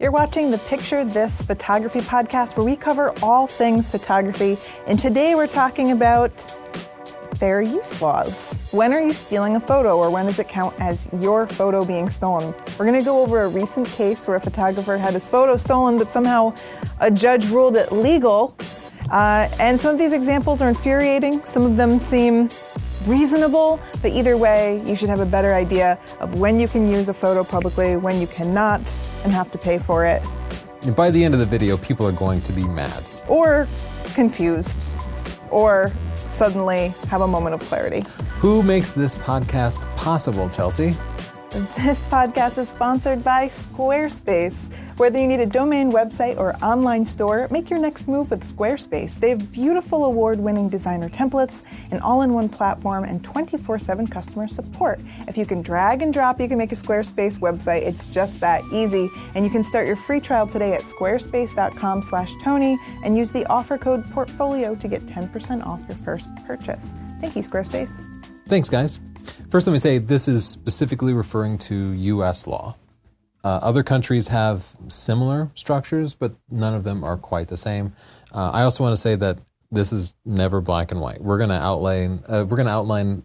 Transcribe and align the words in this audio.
You're 0.00 0.12
watching 0.12 0.50
the 0.50 0.56
Picture 0.56 1.04
This 1.04 1.42
Photography 1.42 1.98
podcast 1.98 2.56
where 2.56 2.64
we 2.64 2.74
cover 2.74 3.12
all 3.22 3.46
things 3.46 3.90
photography. 3.90 4.56
And 4.86 4.98
today 4.98 5.34
we're 5.34 5.46
talking 5.46 5.90
about 5.90 6.30
fair 7.34 7.60
use 7.60 8.00
laws. 8.00 8.70
When 8.70 8.94
are 8.94 9.02
you 9.02 9.12
stealing 9.12 9.56
a 9.56 9.60
photo 9.60 9.98
or 9.98 10.10
when 10.10 10.24
does 10.24 10.38
it 10.38 10.48
count 10.48 10.74
as 10.80 11.06
your 11.20 11.46
photo 11.46 11.84
being 11.84 12.08
stolen? 12.08 12.54
We're 12.78 12.86
going 12.86 12.98
to 12.98 13.04
go 13.04 13.22
over 13.22 13.42
a 13.42 13.48
recent 13.48 13.88
case 13.88 14.26
where 14.26 14.38
a 14.38 14.40
photographer 14.40 14.96
had 14.96 15.12
his 15.12 15.26
photo 15.28 15.58
stolen, 15.58 15.98
but 15.98 16.10
somehow 16.10 16.54
a 17.00 17.10
judge 17.10 17.50
ruled 17.50 17.76
it 17.76 17.92
legal. 17.92 18.56
Uh, 19.10 19.50
and 19.60 19.78
some 19.78 19.92
of 19.92 19.98
these 19.98 20.14
examples 20.14 20.62
are 20.62 20.70
infuriating, 20.70 21.44
some 21.44 21.66
of 21.66 21.76
them 21.76 22.00
seem 22.00 22.48
reasonable, 23.06 23.80
but 24.02 24.12
either 24.12 24.36
way, 24.36 24.82
you 24.86 24.96
should 24.96 25.08
have 25.08 25.20
a 25.20 25.26
better 25.26 25.54
idea 25.54 25.98
of 26.20 26.38
when 26.38 26.60
you 26.60 26.68
can 26.68 26.90
use 26.90 27.08
a 27.08 27.14
photo 27.14 27.44
publicly, 27.44 27.96
when 27.96 28.20
you 28.20 28.26
cannot, 28.26 28.80
and 29.24 29.32
have 29.32 29.50
to 29.52 29.58
pay 29.58 29.78
for 29.78 30.04
it. 30.04 30.22
And 30.82 30.94
by 30.96 31.10
the 31.10 31.22
end 31.22 31.34
of 31.34 31.40
the 31.40 31.46
video, 31.46 31.76
people 31.76 32.06
are 32.06 32.12
going 32.12 32.40
to 32.42 32.52
be 32.52 32.64
mad. 32.64 33.02
Or 33.28 33.68
confused, 34.14 34.92
or 35.50 35.90
suddenly 36.14 36.92
have 37.08 37.20
a 37.20 37.28
moment 37.28 37.54
of 37.54 37.60
clarity. 37.62 38.04
Who 38.38 38.62
makes 38.62 38.92
this 38.92 39.16
podcast 39.16 39.80
possible, 39.96 40.48
Chelsea? 40.48 40.94
This 41.50 42.02
podcast 42.08 42.58
is 42.58 42.68
sponsored 42.68 43.24
by 43.24 43.48
Squarespace. 43.48 44.70
Whether 45.00 45.18
you 45.18 45.28
need 45.28 45.40
a 45.40 45.46
domain 45.46 45.90
website 45.90 46.36
or 46.36 46.56
online 46.62 47.06
store, 47.06 47.48
make 47.50 47.70
your 47.70 47.78
next 47.78 48.06
move 48.06 48.30
with 48.30 48.42
Squarespace. 48.42 49.18
They 49.18 49.30
have 49.30 49.50
beautiful 49.50 50.04
award 50.04 50.38
winning 50.38 50.68
designer 50.68 51.08
templates, 51.08 51.62
an 51.90 52.00
all 52.00 52.20
in 52.20 52.34
one 52.34 52.50
platform, 52.50 53.04
and 53.04 53.24
24 53.24 53.78
7 53.78 54.06
customer 54.06 54.46
support. 54.46 55.00
If 55.26 55.38
you 55.38 55.46
can 55.46 55.62
drag 55.62 56.02
and 56.02 56.12
drop, 56.12 56.38
you 56.38 56.48
can 56.48 56.58
make 56.58 56.70
a 56.70 56.74
Squarespace 56.74 57.38
website. 57.38 57.80
It's 57.80 58.08
just 58.08 58.40
that 58.40 58.62
easy. 58.74 59.08
And 59.34 59.42
you 59.42 59.50
can 59.50 59.64
start 59.64 59.86
your 59.86 59.96
free 59.96 60.20
trial 60.20 60.46
today 60.46 60.74
at 60.74 60.82
squarespace.com 60.82 62.02
slash 62.02 62.34
Tony 62.44 62.78
and 63.02 63.16
use 63.16 63.32
the 63.32 63.46
offer 63.46 63.78
code 63.78 64.04
portfolio 64.10 64.74
to 64.74 64.86
get 64.86 65.00
10% 65.06 65.66
off 65.66 65.80
your 65.88 65.96
first 65.96 66.28
purchase. 66.46 66.92
Thank 67.22 67.36
you, 67.36 67.42
Squarespace. 67.42 68.04
Thanks, 68.44 68.68
guys. 68.68 68.98
First, 69.48 69.66
let 69.66 69.72
me 69.72 69.78
say 69.78 69.96
this 69.96 70.28
is 70.28 70.46
specifically 70.46 71.14
referring 71.14 71.56
to 71.56 71.92
U.S. 71.92 72.46
law. 72.46 72.76
Uh, 73.42 73.58
other 73.62 73.82
countries 73.82 74.28
have 74.28 74.76
similar 74.88 75.50
structures, 75.54 76.14
but 76.14 76.34
none 76.50 76.74
of 76.74 76.84
them 76.84 77.02
are 77.02 77.16
quite 77.16 77.48
the 77.48 77.56
same. 77.56 77.92
Uh, 78.34 78.50
I 78.50 78.62
also 78.62 78.84
want 78.84 78.92
to 78.92 79.00
say 79.00 79.16
that 79.16 79.38
this 79.70 79.92
is 79.92 80.14
never 80.24 80.60
black 80.60 80.90
and 80.90 81.00
white. 81.00 81.20
We're 81.20 81.38
going 81.38 81.50
to 81.50 81.56
outline 81.56 82.22
uh, 82.28 82.44
we're 82.48 82.56
going 82.56 82.66
to 82.66 82.72
outline 82.72 83.24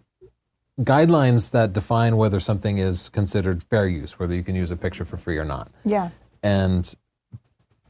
guidelines 0.80 1.50
that 1.52 1.72
define 1.72 2.16
whether 2.16 2.40
something 2.40 2.78
is 2.78 3.08
considered 3.10 3.62
fair 3.62 3.88
use, 3.88 4.18
whether 4.18 4.34
you 4.34 4.42
can 4.42 4.54
use 4.54 4.70
a 4.70 4.76
picture 4.76 5.04
for 5.04 5.16
free 5.16 5.38
or 5.38 5.44
not. 5.44 5.70
Yeah. 5.84 6.10
And 6.42 6.94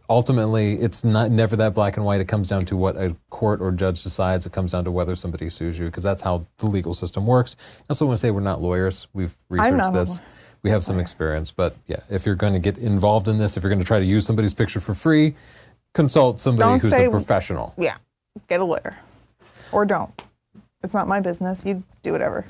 ultimately, 0.09 0.75
it's 0.75 1.05
not 1.05 1.31
never 1.31 1.57
that 1.57 1.75
black 1.75 1.97
and 1.97 2.07
white. 2.07 2.21
It 2.21 2.29
comes 2.29 2.49
down 2.49 2.65
to 2.67 2.77
what 2.77 2.97
a 2.97 3.17
court 3.29 3.61
or 3.61 3.73
judge 3.73 4.03
decides. 4.03 4.47
It 4.47 4.53
comes 4.53 4.73
down 4.73 4.85
to 4.85 4.91
whether 4.91 5.15
somebody 5.17 5.51
sues 5.51 5.79
you, 5.79 5.87
because 5.87 6.03
that's 6.03 6.23
how 6.23 6.47
the 6.59 6.67
legal 6.67 6.95
system 6.95 7.27
works. 7.27 7.57
I 7.81 7.85
also 7.91 8.07
want 8.07 8.17
to 8.17 8.21
say 8.21 8.31
we're 8.31 8.41
not 8.41 8.63
lawyers. 8.63 9.09
We've 9.13 9.35
researched 9.49 9.93
this. 9.93 10.19
lawyer. 10.19 10.29
We 10.67 10.71
have 10.71 10.83
some 10.83 10.99
experience, 10.99 11.53
but 11.53 11.77
yeah, 11.87 12.01
if 12.11 12.27
you're 12.27 12.35
going 12.35 12.53
to 12.53 12.59
get 12.59 12.77
involved 12.77 13.29
in 13.29 13.39
this, 13.39 13.57
if 13.57 13.63
you're 13.63 13.71
going 13.71 13.79
to 13.81 13.87
try 13.87 14.01
to 14.01 14.05
use 14.05 14.27
somebody's 14.27 14.53
picture 14.53 14.81
for 14.81 14.95
free, 14.95 15.37
consult 15.95 16.41
somebody 16.41 16.69
Don't 16.69 16.81
who's 16.83 16.93
say- 16.93 17.05
a 17.05 17.11
professional. 17.11 17.73
Yeah. 17.79 17.99
Get 18.49 18.59
a 18.59 18.65
lawyer. 18.65 18.99
Or 19.71 19.87
don't. 19.87 20.11
It's 20.83 20.93
not 20.93 21.07
my 21.07 21.21
business. 21.21 21.65
You 21.65 21.85
do 22.03 22.11
whatever. 22.11 22.47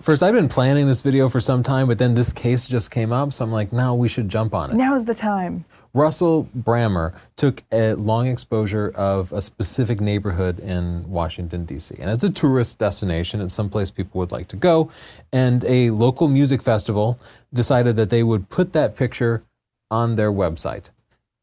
First, 0.00 0.24
I've 0.24 0.34
been 0.34 0.48
planning 0.48 0.88
this 0.88 1.02
video 1.02 1.28
for 1.28 1.38
some 1.38 1.62
time, 1.62 1.86
but 1.86 1.98
then 1.98 2.16
this 2.16 2.32
case 2.32 2.66
just 2.66 2.90
came 2.90 3.12
up, 3.12 3.32
so 3.32 3.44
I'm 3.44 3.52
like, 3.52 3.72
now 3.72 3.94
we 3.94 4.08
should 4.08 4.28
jump 4.28 4.52
on 4.52 4.72
it. 4.72 4.74
Now 4.76 4.96
is 4.96 5.04
the 5.04 5.14
time. 5.14 5.64
Russell 5.94 6.48
Brammer 6.56 7.14
took 7.36 7.62
a 7.72 7.94
long 7.94 8.26
exposure 8.26 8.92
of 8.96 9.32
a 9.32 9.40
specific 9.40 10.00
neighborhood 10.00 10.58
in 10.58 11.08
Washington, 11.08 11.64
D.C. 11.64 11.94
And 12.00 12.10
it's 12.10 12.24
a 12.24 12.30
tourist 12.30 12.78
destination. 12.78 13.40
It's 13.40 13.54
someplace 13.54 13.92
people 13.92 14.18
would 14.18 14.32
like 14.32 14.48
to 14.48 14.56
go. 14.56 14.90
And 15.32 15.64
a 15.64 15.90
local 15.90 16.28
music 16.28 16.62
festival 16.62 17.18
decided 17.52 17.94
that 17.96 18.10
they 18.10 18.24
would 18.24 18.50
put 18.50 18.72
that 18.72 18.96
picture 18.96 19.44
on 19.90 20.16
their 20.16 20.32
website. 20.32 20.90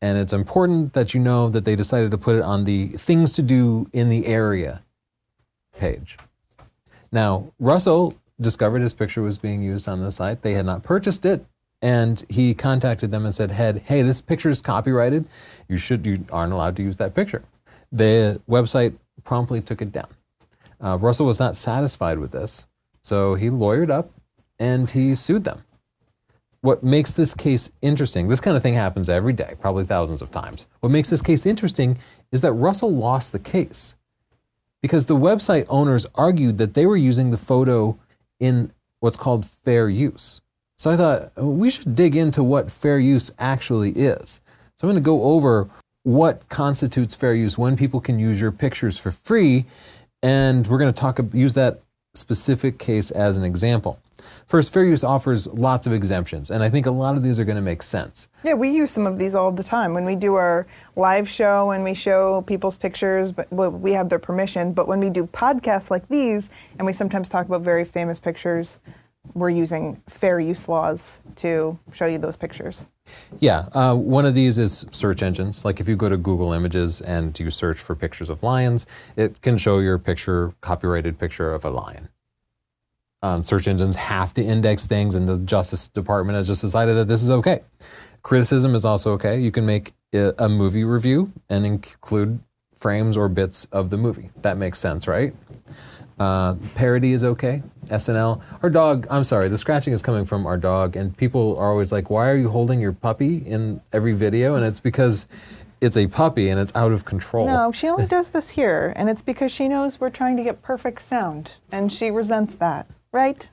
And 0.02 0.18
it's 0.18 0.34
important 0.34 0.94
that 0.94 1.14
you 1.14 1.22
know 1.22 1.48
that 1.50 1.64
they 1.64 1.76
decided 1.76 2.12
to 2.12 2.18
put 2.18 2.36
it 2.36 2.42
on 2.42 2.66
the 2.66 2.88
things 2.88 3.34
to 3.34 3.42
do 3.42 3.88
in 3.94 4.10
the 4.10 4.26
area 4.26 4.84
page. 5.78 6.18
Now, 7.12 7.52
Russell 7.60 8.16
discovered 8.40 8.82
his 8.82 8.94
picture 8.94 9.22
was 9.22 9.38
being 9.38 9.62
used 9.62 9.88
on 9.88 10.02
the 10.02 10.12
site. 10.12 10.42
They 10.42 10.54
had 10.54 10.66
not 10.66 10.84
purchased 10.84 11.26
it, 11.26 11.46
and 11.82 12.24
he 12.30 12.54
contacted 12.54 13.12
them 13.12 13.26
and 13.26 13.34
said, 13.34 13.52
"Head, 13.52 13.84
hey, 13.86 14.02
this 14.02 14.22
picture 14.22 14.50
is 14.50 14.62
copyrighted. 14.62 15.26
You 15.68 15.78
should 15.78 16.06
you 16.06 16.26
aren't 16.32 16.54
allowed 16.54 16.76
to 16.78 16.84
use 16.84 16.98
that 16.98 17.16
picture." 17.16 17.44
The 17.92 18.42
website 18.50 18.96
promptly 19.24 19.62
took 19.62 19.82
it 19.82 19.92
down. 19.92 20.08
Uh, 20.80 20.98
Russell 21.00 21.26
was 21.26 21.40
not 21.40 21.56
satisfied 21.56 22.20
with 22.20 22.32
this, 22.32 22.68
so 23.02 23.36
he 23.36 23.50
lawyered 23.50 23.92
up 23.92 24.12
and 24.60 24.90
he 24.90 25.16
sued 25.16 25.44
them. 25.44 25.64
What 26.62 26.84
makes 26.84 27.12
this 27.12 27.34
case 27.34 27.72
interesting, 27.82 28.28
this 28.28 28.40
kind 28.40 28.56
of 28.56 28.62
thing 28.62 28.76
happens 28.76 29.10
every 29.10 29.34
day, 29.34 29.56
probably 29.60 29.84
thousands 29.84 30.22
of 30.22 30.30
times. 30.30 30.68
What 30.80 30.92
makes 30.92 31.10
this 31.10 31.22
case 31.22 31.46
interesting 31.46 31.98
is 32.32 32.42
that 32.42 32.54
Russell 32.54 32.92
lost 32.92 33.32
the 33.32 33.40
case 33.40 33.96
because 34.82 35.08
the 35.08 35.16
website 35.16 35.66
owners 35.70 36.06
argued 36.16 36.58
that 36.60 36.76
they 36.76 36.86
were 36.86 36.98
using 36.98 37.32
the 37.32 37.38
photo 37.38 37.98
in 38.40 38.72
what's 39.00 39.18
called 39.18 39.46
fair 39.46 39.90
use. 39.90 40.41
So 40.82 40.90
I 40.90 40.98
thought 40.98 41.32
"Oh, 41.38 41.48
we 41.48 41.70
should 41.70 41.94
dig 41.94 42.16
into 42.16 42.42
what 42.42 42.72
fair 42.72 42.98
use 42.98 43.30
actually 43.38 43.92
is. 43.92 44.42
So 44.80 44.88
I'm 44.88 44.90
going 44.90 44.96
to 44.96 45.02
go 45.06 45.22
over 45.22 45.70
what 46.02 46.50
constitutes 46.50 47.14
fair 47.14 47.36
use, 47.36 47.56
when 47.56 47.78
people 47.78 48.02
can 48.02 48.18
use 48.18 48.42
your 48.42 48.52
pictures 48.52 48.98
for 48.98 49.12
free, 49.12 49.66
and 50.24 50.66
we're 50.66 50.80
going 50.80 50.92
to 50.92 51.00
talk 51.00 51.20
use 51.34 51.54
that 51.54 51.82
specific 52.16 52.80
case 52.80 53.12
as 53.12 53.38
an 53.38 53.44
example. 53.44 54.00
First, 54.48 54.74
fair 54.74 54.84
use 54.84 55.04
offers 55.04 55.46
lots 55.54 55.86
of 55.86 55.94
exemptions, 55.94 56.50
and 56.50 56.64
I 56.64 56.70
think 56.70 56.88
a 56.88 56.92
lot 56.92 57.16
of 57.16 57.22
these 57.22 57.40
are 57.40 57.46
going 57.46 57.58
to 57.58 57.62
make 57.62 57.84
sense. 57.84 58.30
Yeah, 58.44 58.56
we 58.56 58.72
use 58.72 58.90
some 58.90 59.06
of 59.06 59.20
these 59.20 59.36
all 59.36 59.52
the 59.52 59.62
time 59.62 59.94
when 59.94 60.04
we 60.04 60.16
do 60.16 60.34
our 60.34 60.66
live 60.96 61.30
show 61.30 61.70
and 61.70 61.84
we 61.84 61.94
show 61.94 62.42
people's 62.42 62.80
pictures, 62.80 63.32
but 63.32 63.52
we 63.52 63.92
have 63.92 64.10
their 64.10 64.18
permission. 64.18 64.74
But 64.74 64.88
when 64.88 65.00
we 65.00 65.12
do 65.12 65.28
podcasts 65.28 65.92
like 65.92 66.08
these, 66.08 66.50
and 66.80 66.88
we 66.88 66.94
sometimes 66.94 67.30
talk 67.30 67.46
about 67.46 67.62
very 67.62 67.86
famous 67.86 68.20
pictures, 68.20 68.80
we're 69.34 69.50
using 69.50 70.02
fair 70.08 70.40
use 70.40 70.68
laws 70.68 71.22
to 71.38 71.78
show 71.94 72.06
you 72.06 72.18
those 72.18 72.36
pictures. 72.36 72.90
Yeah, 73.40 73.70
uh, 73.74 73.96
one 73.96 74.26
of 74.26 74.36
these 74.36 74.58
is 74.58 74.86
search 74.92 75.24
engines. 75.24 75.64
Like 75.66 75.80
if 75.80 75.88
you 75.88 75.96
go 75.96 76.10
to 76.10 76.18
Google 76.18 76.54
Images 76.54 77.02
and 77.02 77.38
you 77.40 77.50
search 77.52 77.80
for 77.80 77.96
pictures 77.96 78.30
of 78.30 78.44
lions, 78.44 78.86
it 79.16 79.42
can 79.42 79.58
show 79.58 79.80
your 79.80 79.98
picture, 79.98 80.54
copyrighted 80.62 81.18
picture 81.18 81.54
of 81.54 81.66
a 81.66 81.70
lion. 81.70 82.10
Um, 83.24 83.44
search 83.44 83.68
engines 83.68 83.96
have 83.96 84.34
to 84.34 84.44
index 84.44 84.88
things, 84.88 85.14
and 85.14 85.28
the 85.28 85.38
Justice 85.38 85.88
Department 85.88 86.36
has 86.38 86.48
just 86.48 86.62
decided 86.62 86.96
that 86.96 87.08
this 87.08 87.22
is 87.22 87.30
okay. 87.30 87.62
Criticism 88.24 88.74
is 88.74 88.84
also 88.84 89.14
okay. 89.14 89.40
You 89.40 89.52
can 89.52 89.66
make 89.66 89.92
a 90.14 90.34
a 90.40 90.50
movie 90.50 90.84
review 90.84 91.32
and 91.50 91.66
include 91.66 92.40
frames 92.76 93.16
or 93.16 93.30
bits 93.30 93.66
of 93.66 93.92
the 93.92 93.98
movie. 93.98 94.32
That 94.42 94.58
makes 94.58 94.80
sense, 94.80 95.08
right? 95.08 95.34
Uh, 96.22 96.56
parody 96.76 97.14
is 97.14 97.24
okay. 97.24 97.64
SNL. 97.88 98.40
Our 98.62 98.70
dog, 98.70 99.08
I'm 99.10 99.24
sorry, 99.24 99.50
the 99.50 99.58
scratching 99.58 99.92
is 99.92 100.04
coming 100.04 100.24
from 100.24 100.46
our 100.46 100.56
dog, 100.56 100.96
and 100.96 101.18
people 101.18 101.58
are 101.58 101.72
always 101.72 101.92
like, 101.92 102.12
why 102.12 102.30
are 102.30 102.36
you 102.36 102.48
holding 102.48 102.80
your 102.80 102.92
puppy 102.94 103.38
in 103.38 103.82
every 103.92 104.14
video? 104.14 104.54
And 104.54 104.64
it's 104.64 104.80
because 104.80 105.28
it's 105.82 105.98
a 105.98 106.06
puppy 106.06 106.50
and 106.50 106.60
it's 106.60 106.76
out 106.76 106.92
of 106.92 107.06
control. 107.06 107.48
No, 107.48 107.72
she 107.72 107.88
only 107.88 108.06
does 108.06 108.30
this 108.30 108.52
here, 108.52 108.94
and 108.96 109.10
it's 109.10 109.24
because 109.24 109.52
she 109.52 109.68
knows 109.68 110.00
we're 110.00 110.12
trying 110.12 110.38
to 110.38 110.44
get 110.44 110.62
perfect 110.62 111.02
sound, 111.02 111.54
and 111.72 111.92
she 111.92 112.12
resents 112.12 112.54
that, 112.54 112.86
right? 113.12 113.50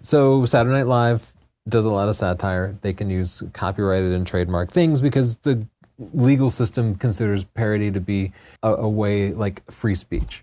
So 0.00 0.44
Saturday 0.44 0.74
Night 0.74 0.88
Live 0.88 1.34
does 1.68 1.84
a 1.84 1.90
lot 1.92 2.08
of 2.08 2.16
satire. 2.16 2.76
They 2.80 2.92
can 2.92 3.10
use 3.10 3.44
copyrighted 3.52 4.12
and 4.12 4.26
trademark 4.26 4.72
things 4.72 5.00
because 5.00 5.38
the 5.38 5.68
legal 5.98 6.50
system 6.50 6.96
considers 6.96 7.44
parody 7.44 7.92
to 7.92 8.00
be 8.00 8.32
a, 8.64 8.74
a 8.74 8.88
way 8.88 9.32
like 9.32 9.64
free 9.70 9.94
speech. 9.94 10.42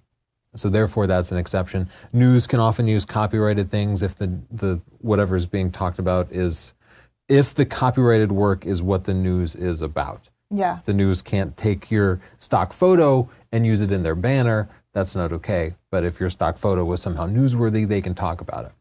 So 0.60 0.70
therefore, 0.70 1.08
that's 1.08 1.32
an 1.32 1.38
exception. 1.38 1.90
News 2.14 2.48
can 2.48 2.60
often 2.60 2.88
use 2.88 3.06
copyrighted 3.06 3.70
things 3.70 4.02
if 4.02 4.16
the 4.16 4.40
the 4.52 4.82
whatever 5.00 5.36
is 5.36 5.48
being 5.48 5.72
talked 5.72 6.00
about 6.00 6.32
is 6.32 6.74
if 7.28 7.54
the 7.54 7.66
copyrighted 7.66 8.32
work 8.32 8.66
is 8.66 8.82
what 8.82 9.06
the 9.06 9.14
news 9.14 9.56
is 9.56 9.82
about. 9.82 10.30
Yeah. 10.52 10.80
The 10.86 10.94
news 10.94 11.22
can't 11.22 11.56
take 11.56 11.92
your 11.92 12.20
stock 12.38 12.74
photo 12.74 13.30
and 13.52 13.66
use 13.66 13.82
it 13.82 13.92
in 13.92 14.04
their 14.04 14.16
banner. 14.16 14.68
That's 14.94 15.16
not 15.16 15.32
okay. 15.32 15.76
But 15.92 16.04
if 16.04 16.20
your 16.20 16.30
stock 16.30 16.58
photo 16.58 16.84
was 16.84 17.02
somehow 17.02 17.28
newsworthy, 17.28 17.88
they 17.88 18.02
can 18.02 18.16
talk 18.16 18.42
about 18.42 18.66
it. 18.66 18.72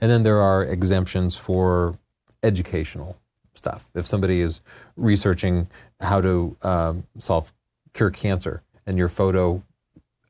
And 0.00 0.10
then 0.10 0.24
there 0.24 0.40
are 0.40 0.64
exemptions 0.64 1.36
for 1.36 1.96
educational 2.42 3.16
stuff. 3.54 3.88
If 3.94 4.06
somebody 4.06 4.40
is 4.40 4.60
researching 4.96 5.68
how 6.00 6.20
to 6.20 6.56
um, 6.62 7.04
solve 7.18 7.52
cure 7.94 8.10
cancer 8.10 8.62
and 8.84 8.98
your 8.98 9.08
photo 9.08 9.62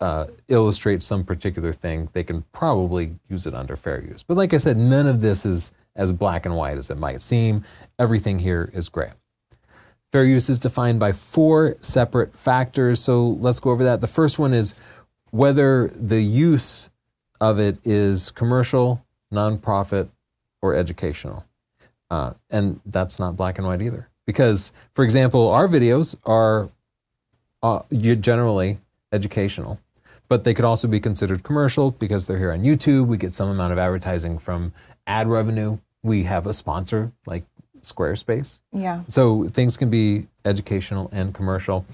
uh, 0.02 0.26
illustrates 0.48 1.06
some 1.06 1.22
particular 1.22 1.72
thing, 1.72 2.08
they 2.12 2.24
can 2.24 2.42
probably 2.50 3.14
use 3.28 3.46
it 3.46 3.54
under 3.54 3.76
fair 3.76 4.02
use. 4.02 4.24
But 4.24 4.36
like 4.36 4.52
I 4.52 4.56
said, 4.56 4.76
none 4.76 5.06
of 5.06 5.20
this 5.20 5.46
is 5.46 5.72
as 5.94 6.10
black 6.10 6.44
and 6.44 6.56
white 6.56 6.76
as 6.76 6.90
it 6.90 6.98
might 6.98 7.20
seem. 7.20 7.62
Everything 8.00 8.40
here 8.40 8.68
is 8.74 8.88
gray. 8.88 9.12
Fair 10.10 10.24
use 10.24 10.48
is 10.48 10.58
defined 10.58 10.98
by 10.98 11.12
four 11.12 11.76
separate 11.76 12.36
factors. 12.36 12.98
So 12.98 13.28
let's 13.28 13.60
go 13.60 13.70
over 13.70 13.84
that. 13.84 14.00
The 14.00 14.08
first 14.08 14.40
one 14.40 14.52
is 14.52 14.74
whether 15.30 15.86
the 15.94 16.20
use 16.20 16.90
of 17.40 17.60
it 17.60 17.78
is 17.86 18.32
commercial, 18.32 19.06
nonprofit, 19.32 20.08
or 20.60 20.74
educational. 20.74 21.44
Uh, 22.10 22.32
and 22.50 22.80
that's 22.86 23.20
not 23.20 23.36
black 23.36 23.56
and 23.56 23.68
white 23.68 23.80
either. 23.80 24.08
Because, 24.26 24.72
for 24.94 25.04
example, 25.04 25.48
our 25.48 25.68
videos 25.68 26.16
are 26.24 26.70
uh, 27.62 27.82
generally 27.92 28.78
educational, 29.12 29.78
but 30.32 30.44
they 30.44 30.54
could 30.54 30.64
also 30.64 30.88
be 30.88 30.98
considered 30.98 31.42
commercial 31.42 31.90
because 31.90 32.26
they're 32.26 32.38
here 32.38 32.52
on 32.52 32.62
YouTube. 32.62 33.06
We 33.06 33.18
get 33.18 33.34
some 33.34 33.50
amount 33.50 33.70
of 33.70 33.78
advertising 33.78 34.38
from 34.38 34.72
ad 35.06 35.28
revenue. 35.28 35.76
We 36.02 36.22
have 36.22 36.46
a 36.46 36.54
sponsor 36.54 37.12
like 37.26 37.44
Squarespace. 37.82 38.62
Yeah. 38.72 39.02
So 39.08 39.44
things 39.44 39.76
can 39.76 39.90
be 39.90 40.28
educational 40.46 41.10
and 41.12 41.34
commercial. 41.34 41.84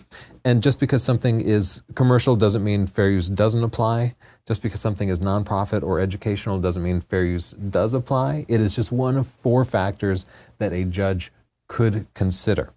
And 0.45 0.63
just 0.63 0.79
because 0.79 1.03
something 1.03 1.41
is 1.41 1.83
commercial 1.97 2.37
doesn't 2.37 2.63
mean 2.63 2.87
fair 2.87 3.11
use 3.11 3.29
doesn't 3.29 3.65
apply. 3.65 4.15
Just 4.47 4.63
because 4.63 4.81
something 4.81 5.09
is 5.09 5.19
nonprofit 5.19 5.83
or 5.83 5.99
educational 5.99 6.59
doesn't 6.59 6.85
mean 6.85 7.01
fair 7.01 7.25
use 7.25 7.51
does 7.51 7.93
apply. 7.93 8.47
It 8.47 8.61
is 8.61 8.73
just 8.77 8.93
one 8.93 9.17
of 9.17 9.27
four 9.27 9.65
factors 9.65 10.29
that 10.59 10.73
a 10.73 10.85
judge 10.85 11.33
could 11.67 12.07
consider. 12.15 12.73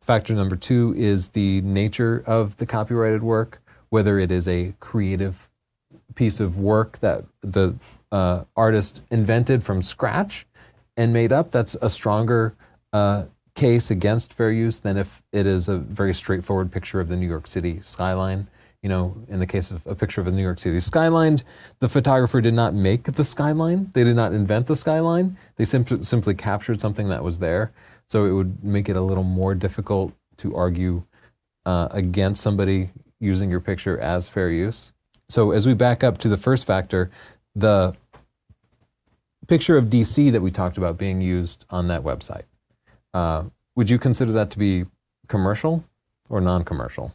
Factor 0.00 0.34
number 0.34 0.56
two 0.56 0.94
is 0.96 1.28
the 1.28 1.60
nature 1.60 2.24
of 2.26 2.56
the 2.56 2.66
copyrighted 2.66 3.22
work, 3.22 3.59
whether 3.90 4.18
it 4.18 4.30
is 4.30 4.48
a 4.48 4.72
creative 4.80 5.50
piece 6.14 6.40
of 6.40 6.58
work 6.58 6.98
that 6.98 7.24
the 7.42 7.76
uh, 8.10 8.44
artist 8.56 9.02
invented 9.10 9.62
from 9.62 9.82
scratch 9.82 10.46
and 10.96 11.12
made 11.12 11.32
up, 11.32 11.50
that's 11.50 11.74
a 11.82 11.90
stronger 11.90 12.54
uh, 12.92 13.26
case 13.54 13.90
against 13.90 14.32
fair 14.32 14.50
use 14.50 14.80
than 14.80 14.96
if 14.96 15.22
it 15.32 15.46
is 15.46 15.68
a 15.68 15.76
very 15.78 16.14
straightforward 16.14 16.72
picture 16.72 17.00
of 17.00 17.08
the 17.08 17.16
New 17.16 17.28
York 17.28 17.46
City 17.46 17.80
skyline. 17.82 18.46
You 18.82 18.88
know, 18.88 19.14
in 19.28 19.40
the 19.40 19.46
case 19.46 19.70
of 19.70 19.86
a 19.86 19.94
picture 19.94 20.22
of 20.22 20.26
the 20.26 20.32
New 20.32 20.42
York 20.42 20.58
City 20.58 20.80
skyline, 20.80 21.38
the 21.80 21.88
photographer 21.88 22.40
did 22.40 22.54
not 22.54 22.72
make 22.72 23.04
the 23.04 23.24
skyline. 23.24 23.90
They 23.92 24.04
did 24.04 24.16
not 24.16 24.32
invent 24.32 24.66
the 24.66 24.76
skyline. 24.76 25.36
They 25.56 25.66
simply 25.66 26.02
simply 26.02 26.34
captured 26.34 26.80
something 26.80 27.08
that 27.10 27.22
was 27.22 27.40
there. 27.40 27.72
So 28.06 28.24
it 28.24 28.32
would 28.32 28.64
make 28.64 28.88
it 28.88 28.96
a 28.96 29.02
little 29.02 29.22
more 29.22 29.54
difficult 29.54 30.14
to 30.38 30.56
argue 30.56 31.02
uh, 31.66 31.88
against 31.90 32.42
somebody 32.42 32.88
using 33.20 33.50
your 33.50 33.60
picture 33.60 33.98
as 33.98 34.28
fair 34.28 34.50
use. 34.50 34.92
So 35.28 35.52
as 35.52 35.66
we 35.66 35.74
back 35.74 36.02
up 36.02 36.18
to 36.18 36.28
the 36.28 36.36
first 36.36 36.66
factor, 36.66 37.10
the 37.54 37.94
picture 39.46 39.76
of 39.76 39.86
DC 39.86 40.30
that 40.30 40.40
we 40.40 40.50
talked 40.50 40.78
about 40.78 40.96
being 40.96 41.20
used 41.20 41.64
on 41.70 41.88
that 41.88 42.02
website. 42.02 42.44
Uh, 43.12 43.44
would 43.74 43.90
you 43.90 43.98
consider 43.98 44.32
that 44.32 44.50
to 44.50 44.58
be 44.58 44.84
commercial 45.26 45.84
or 46.28 46.40
non-commercial? 46.40 47.12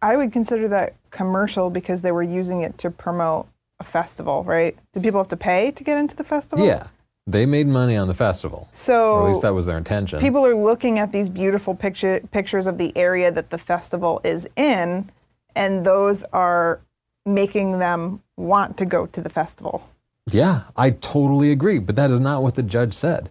I 0.00 0.16
would 0.16 0.32
consider 0.32 0.68
that 0.68 0.94
commercial 1.10 1.70
because 1.70 2.02
they 2.02 2.12
were 2.12 2.22
using 2.22 2.62
it 2.62 2.78
to 2.78 2.90
promote 2.90 3.46
a 3.78 3.84
festival, 3.84 4.44
right? 4.44 4.76
Do 4.94 5.00
people 5.00 5.20
have 5.20 5.28
to 5.28 5.36
pay 5.36 5.70
to 5.70 5.84
get 5.84 5.98
into 5.98 6.16
the 6.16 6.24
festival? 6.24 6.66
Yeah, 6.66 6.86
they 7.26 7.46
made 7.46 7.66
money 7.66 7.96
on 7.96 8.08
the 8.08 8.14
festival. 8.14 8.68
So 8.70 9.14
or 9.14 9.22
at 9.22 9.28
least 9.28 9.42
that 9.42 9.54
was 9.54 9.66
their 9.66 9.78
intention. 9.78 10.20
People 10.20 10.44
are 10.44 10.54
looking 10.54 10.98
at 10.98 11.12
these 11.12 11.30
beautiful 11.30 11.74
picture, 11.74 12.20
pictures 12.30 12.66
of 12.66 12.78
the 12.78 12.96
area 12.96 13.30
that 13.32 13.50
the 13.50 13.58
festival 13.58 14.20
is 14.24 14.46
in, 14.56 15.10
and 15.56 15.84
those 15.84 16.24
are 16.24 16.80
making 17.24 17.78
them 17.78 18.22
want 18.36 18.76
to 18.76 18.84
go 18.84 19.06
to 19.06 19.20
the 19.20 19.30
festival. 19.30 19.88
Yeah, 20.30 20.62
I 20.76 20.90
totally 20.90 21.50
agree. 21.50 21.78
But 21.78 21.96
that 21.96 22.10
is 22.10 22.20
not 22.20 22.42
what 22.42 22.54
the 22.54 22.62
judge 22.62 22.92
said. 22.92 23.30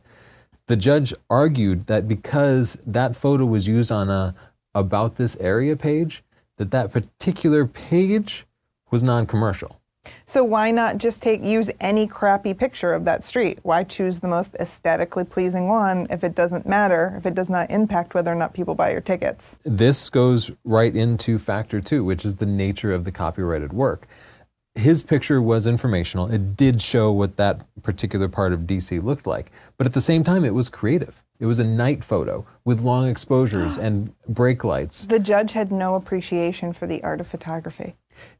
The 0.68 0.76
judge 0.76 1.14
argued 1.30 1.88
that 1.88 2.08
because 2.08 2.78
that 2.88 3.16
photo 3.16 3.46
was 3.46 3.68
used 3.68 3.92
on 3.92 4.10
a 4.10 4.34
about 4.76 5.18
this 5.18 5.36
area 5.40 5.76
page, 5.76 6.24
that 6.58 6.72
that 6.72 6.92
particular 6.92 7.68
page 7.68 8.48
was 8.90 9.04
non-commercial. 9.04 9.80
So 10.26 10.44
why 10.44 10.72
not 10.72 10.98
just 10.98 11.22
take 11.22 11.44
use 11.44 11.70
any 11.80 12.08
crappy 12.08 12.54
picture 12.54 12.94
of 12.94 13.06
that 13.06 13.24
street? 13.24 13.60
Why 13.64 13.84
choose 13.84 14.20
the 14.20 14.28
most 14.28 14.56
aesthetically 14.56 15.24
pleasing 15.24 15.68
one 15.68 16.08
if 16.10 16.24
it 16.24 16.36
doesn't 16.36 16.66
matter, 16.66 17.14
if 17.18 17.26
it 17.26 17.36
does 17.36 17.50
not 17.50 17.70
impact 17.72 18.14
whether 18.14 18.32
or 18.32 18.36
not 18.36 18.54
people 18.54 18.76
buy 18.76 18.92
your 18.92 19.02
tickets? 19.02 19.58
This 19.64 20.10
goes 20.10 20.52
right 20.64 20.96
into 20.96 21.38
factor 21.38 21.82
2, 21.82 22.04
which 22.04 22.26
is 22.26 22.38
the 22.38 22.46
nature 22.46 22.94
of 22.94 23.04
the 23.04 23.12
copyrighted 23.12 23.74
work 23.74 24.08
his 24.76 25.04
picture 25.04 25.42
was 25.42 25.68
informational. 25.68 26.32
It 26.32 26.56
did 26.58 26.82
show 26.82 27.12
what 27.12 27.38
that 27.38 27.62
particular 27.84 28.28
part 28.28 28.54
of 28.54 28.62
DC 28.62 29.02
looked 29.02 29.28
like. 29.28 29.52
But 29.78 29.86
at 29.86 29.94
the 29.94 30.02
same 30.02 30.24
time, 30.24 30.44
it 30.44 30.54
was 30.54 30.70
creative. 30.70 31.24
It 31.40 31.46
was 31.46 31.60
a 31.60 31.64
night 31.64 32.04
photo 32.04 32.46
with 32.66 32.82
long 32.82 33.08
exposures 33.08 33.78
and 33.78 34.14
brake 34.28 34.64
lights. 34.64 35.06
The 35.06 35.20
judge 35.20 35.52
had 35.52 35.72
no 35.72 35.96
appreciation 35.96 36.74
for 36.74 36.88
the 36.88 37.04
art 37.04 37.22
of 37.22 37.28
photography. 37.28 37.96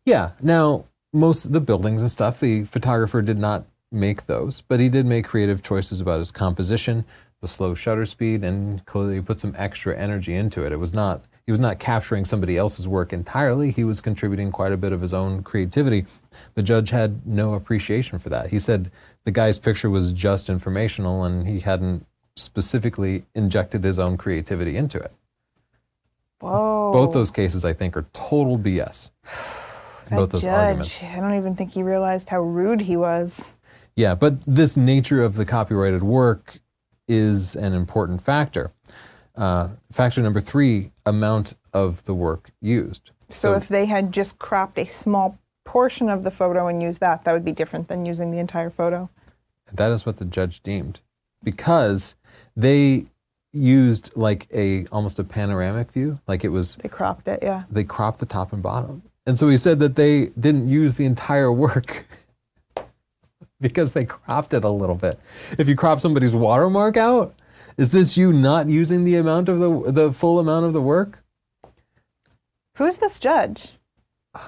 Yeah. 0.06 0.32
Now, 0.42 0.86
most 1.14 1.46
of 1.46 1.54
the 1.54 1.62
buildings 1.62 2.02
and 2.02 2.12
stuff, 2.12 2.40
the 2.40 2.64
photographer 2.64 3.22
did 3.22 3.38
not 3.38 3.66
make 3.92 4.26
those, 4.26 4.62
but 4.62 4.80
he 4.80 4.90
did 4.90 5.06
make 5.06 5.26
creative 5.26 5.62
choices 5.62 6.02
about 6.02 6.20
his 6.20 6.32
composition, 6.32 7.06
the 7.40 7.48
slow 7.48 7.76
shutter 7.76 8.06
speed, 8.06 8.44
and 8.44 8.86
clearly 8.86 9.22
put 9.22 9.40
some 9.40 9.54
extra 9.58 9.96
energy 9.98 10.34
into 10.34 10.66
it. 10.66 10.72
It 10.72 10.78
was 10.78 10.94
not 10.94 11.22
he 11.46 11.52
was 11.52 11.60
not 11.60 11.78
capturing 11.78 12.24
somebody 12.24 12.56
else's 12.56 12.88
work 12.88 13.12
entirely. 13.12 13.70
He 13.72 13.84
was 13.84 14.00
contributing 14.00 14.50
quite 14.50 14.72
a 14.72 14.78
bit 14.78 14.94
of 14.94 15.02
his 15.02 15.14
own 15.14 15.44
creativity. 15.44 16.06
The 16.54 16.64
judge 16.64 16.92
had 16.92 17.28
no 17.28 17.54
appreciation 17.54 18.18
for 18.18 18.30
that. 18.30 18.52
He 18.52 18.60
said 18.60 18.90
the 19.26 19.32
guy's 19.32 19.60
picture 19.60 19.90
was 19.90 20.14
just 20.14 20.50
informational 20.50 21.24
and 21.26 21.46
he 21.46 21.60
hadn't 21.60 22.06
specifically 22.38 23.26
injected 23.36 23.84
his 23.84 24.00
own 24.00 24.16
creativity 24.16 24.78
into 24.78 25.00
it. 25.00 25.12
Whoa. 26.40 26.92
Both 26.94 27.14
those 27.14 27.30
cases, 27.30 27.66
I 27.66 27.74
think, 27.74 27.98
are 27.98 28.06
total 28.14 28.58
BS. 28.58 29.10
Both 30.10 30.32
those 30.32 30.44
judge, 30.44 30.50
arguments. 30.50 31.00
I 31.04 31.20
don't 31.20 31.36
even 31.36 31.56
think 31.56 31.72
he 31.72 31.84
realized 31.84 32.30
how 32.30 32.42
rude 32.42 32.82
he 32.82 32.98
was. 32.98 33.54
Yeah, 33.96 34.16
but 34.16 34.44
this 34.46 34.76
nature 34.76 35.22
of 35.24 35.36
the 35.36 35.46
copyrighted 35.46 36.04
work 36.04 36.60
is 37.08 37.56
an 37.56 37.74
important 37.74 38.22
factor. 38.22 38.72
Uh, 39.36 39.70
factor 39.92 40.22
number 40.22 40.40
three, 40.40 40.92
amount 41.06 41.54
of 41.74 42.04
the 42.06 42.14
work 42.14 42.52
used. 42.62 43.12
So, 43.30 43.52
so 43.52 43.56
if 43.56 43.68
they 43.68 43.86
had 43.86 44.12
just 44.12 44.40
cropped 44.40 44.78
a 44.78 44.86
small 44.86 45.40
portion 45.66 46.10
of 46.10 46.24
the 46.24 46.32
photo 46.32 46.68
and 46.68 46.82
used 46.82 47.00
that, 47.00 47.24
that 47.24 47.34
would 47.34 47.46
be 47.46 47.52
different 47.52 47.88
than 47.88 48.06
using 48.06 48.32
the 48.32 48.38
entire 48.38 48.70
photo. 48.70 49.10
That 49.74 49.92
is 49.92 50.06
what 50.06 50.18
the 50.18 50.26
judge 50.26 50.62
deemed, 50.62 51.00
because 51.44 52.16
they 52.56 53.06
used 53.54 54.16
like 54.16 54.48
a 54.54 54.86
almost 54.88 55.20
a 55.20 55.24
panoramic 55.24 55.92
view, 55.92 56.20
like 56.28 56.44
it 56.44 56.50
was. 56.50 56.76
They 56.78 56.90
cropped 56.90 57.28
it, 57.28 57.40
yeah. 57.42 57.64
They 57.70 57.84
cropped 57.84 58.20
the 58.20 58.26
top 58.26 58.54
and 58.54 58.62
bottom, 58.62 59.04
and 59.26 59.38
so 59.38 59.48
he 59.50 59.58
said 59.58 59.80
that 59.80 59.96
they 59.96 60.28
didn't 60.40 60.70
use 60.70 60.96
the 60.96 61.06
entire 61.06 61.52
work. 61.52 62.06
because 63.64 63.94
they 63.94 64.04
cropped 64.04 64.54
it 64.54 64.64
a 64.66 64.70
little 64.70 64.96
bit. 64.96 65.18
If 65.58 65.70
you 65.70 65.76
crop 65.76 66.02
somebody's 66.02 66.36
watermark 66.36 66.98
out, 66.98 67.34
is 67.78 67.92
this 67.92 68.18
you 68.18 68.34
not 68.34 68.68
using 68.68 69.06
the 69.06 69.16
amount 69.16 69.50
of 69.50 69.60
the 69.60 69.92
the 69.92 70.12
full 70.12 70.38
amount 70.40 70.66
of 70.66 70.74
the 70.74 70.82
work? 70.82 71.24
Who's 72.78 72.98
this 72.98 73.18
judge? 73.18 73.74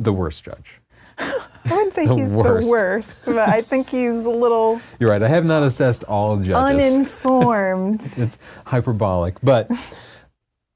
The 0.00 0.12
worst 0.12 0.44
judge. 0.44 0.80
I 1.18 1.40
wouldn't 1.68 1.92
say 1.92 2.06
the 2.06 2.14
he's 2.14 2.30
worst. 2.30 2.68
the 2.68 2.72
worst, 2.72 3.26
but 3.26 3.36
I 3.36 3.62
think 3.62 3.88
he's 3.88 4.24
a 4.24 4.30
little. 4.30 4.80
You're 5.00 5.10
right. 5.10 5.20
I 5.20 5.26
have 5.26 5.44
not 5.44 5.64
assessed 5.64 6.04
all 6.04 6.36
judges. 6.38 6.94
Uninformed. 6.94 8.02
it's 8.16 8.38
hyperbolic, 8.66 9.38
but 9.42 9.68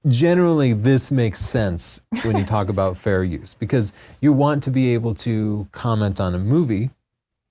generally 0.09 0.73
this 0.73 1.13
makes 1.13 1.41
sense 1.41 2.03
when 2.23 2.37
you 2.37 2.45
talk 2.45 2.69
about 2.69 2.97
fair 2.97 3.23
use 3.23 3.55
because 3.55 3.93
you 4.21 4.33
want 4.33 4.63
to 4.65 4.71
be 4.71 4.95
able 4.95 5.15
to 5.15 5.69
comment 5.73 6.21
on 6.21 6.35
a 6.35 6.39
movie 6.39 6.91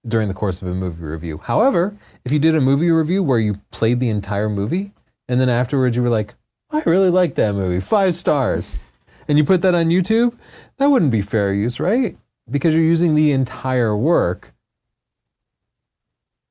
during 0.07 0.27
the 0.27 0.33
course 0.33 0.61
of 0.61 0.67
a 0.67 0.73
movie 0.73 1.03
review. 1.03 1.37
However, 1.37 1.95
if 2.25 2.31
you 2.31 2.39
did 2.39 2.55
a 2.55 2.61
movie 2.61 2.91
review 2.91 3.23
where 3.23 3.39
you 3.39 3.59
played 3.71 3.99
the 3.99 4.09
entire 4.09 4.49
movie 4.49 4.91
and 5.27 5.39
then 5.39 5.49
afterwards 5.49 5.95
you 5.95 6.03
were 6.03 6.09
like, 6.09 6.33
I 6.71 6.81
really 6.85 7.09
like 7.09 7.35
that 7.35 7.53
movie, 7.53 7.79
five 7.79 8.15
stars, 8.15 8.79
and 9.27 9.37
you 9.37 9.43
put 9.43 9.61
that 9.61 9.75
on 9.75 9.85
YouTube, 9.85 10.35
that 10.77 10.89
wouldn't 10.89 11.11
be 11.11 11.21
fair 11.21 11.53
use, 11.53 11.79
right? 11.79 12.17
Because 12.49 12.73
you're 12.73 12.83
using 12.83 13.15
the 13.15 13.31
entire 13.31 13.95
work. 13.95 14.53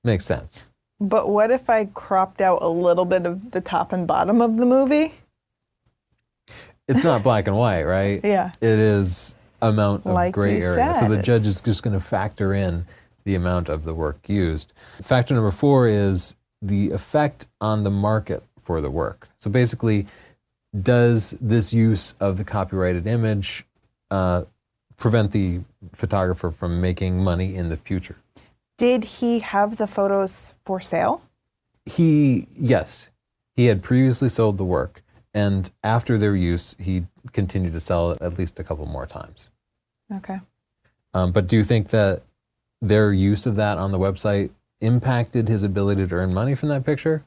Makes 0.05 0.25
sense. 0.25 0.69
But 1.01 1.31
what 1.31 1.51
if 1.51 1.69
I 1.71 1.87
cropped 1.87 2.41
out 2.41 2.63
a 2.63 2.69
little 2.69 3.07
bit 3.07 3.25
of 3.27 3.51
the 3.51 3.61
top 3.61 3.93
and 3.93 4.07
bottom 4.07 4.41
of 4.41 4.57
the 4.59 4.67
movie? 4.67 5.15
It's 6.91 7.05
not 7.05 7.23
black 7.23 7.47
and 7.47 7.57
white, 7.57 7.85
right? 7.85 8.21
yeah. 8.25 8.53
It 8.61 8.79
is 8.79 9.37
amount 9.63 10.07
of 10.07 10.13
like 10.13 10.35
gray 10.35 10.61
area. 10.61 10.93
Said, 10.93 11.09
so 11.09 11.09
the 11.09 11.23
judge 11.23 11.47
is 11.47 11.61
just 11.61 11.83
going 11.83 11.95
to 11.95 12.05
factor 12.05 12.53
in 12.53 12.87
the 13.25 13.35
amount 13.35 13.69
of 13.69 13.85
the 13.85 13.95
work 13.95 14.29
used. 14.29 14.73
Factor 15.03 15.35
number 15.35 15.51
four 15.51 15.87
is 15.87 16.37
the 16.61 16.91
effect 16.91 17.47
on 17.61 17.85
the 17.85 17.91
market 17.91 18.43
for 18.59 18.81
the 18.81 18.91
work. 18.91 19.29
So 19.37 19.51
basically, 19.51 20.07
does 20.79 21.33
this 21.41 21.73
use 21.73 22.15
of 22.21 22.37
the 22.37 22.45
copyrighted 22.45 23.07
image 23.07 23.65
uh, 24.11 24.43
prevent 24.97 25.33
the 25.33 25.61
photographer 25.93 26.51
from 26.51 26.81
making 26.81 27.23
money 27.23 27.55
in 27.55 27.69
the 27.69 27.77
future? 27.77 28.17
Did 28.79 29.05
he 29.05 29.41
have 29.41 29.77
the 29.77 29.87
photos 29.87 30.55
for 30.65 30.81
sale? 30.81 31.23
He, 31.87 32.47
yes. 32.57 33.09
He 33.57 33.67
had 33.67 33.83
previously 33.83 34.29
sold 34.29 34.59
the 34.59 34.65
work, 34.65 35.03
and 35.35 35.71
after 35.83 36.19
their 36.19 36.35
use, 36.35 36.77
he 36.79 37.07
continued 37.33 37.73
to 37.73 37.81
sell 37.81 38.13
it 38.13 38.23
at 38.23 38.39
least 38.39 38.59
a 38.59 38.65
couple 38.65 38.87
more 38.87 39.07
times. 39.07 39.51
Okay. 40.13 40.41
Um, 41.15 41.33
but 41.33 41.47
do 41.47 41.57
you 41.57 41.65
think 41.65 41.89
that 41.91 42.23
their 42.81 43.13
use 43.13 43.47
of 43.47 43.57
that 43.57 43.79
on 43.79 43.93
the 43.93 43.99
website 43.99 44.51
impacted 44.81 45.49
his 45.49 45.63
ability 45.63 46.07
to 46.07 46.15
earn 46.15 46.35
money 46.35 46.55
from 46.55 46.69
that 46.71 46.85
picture? 46.85 47.25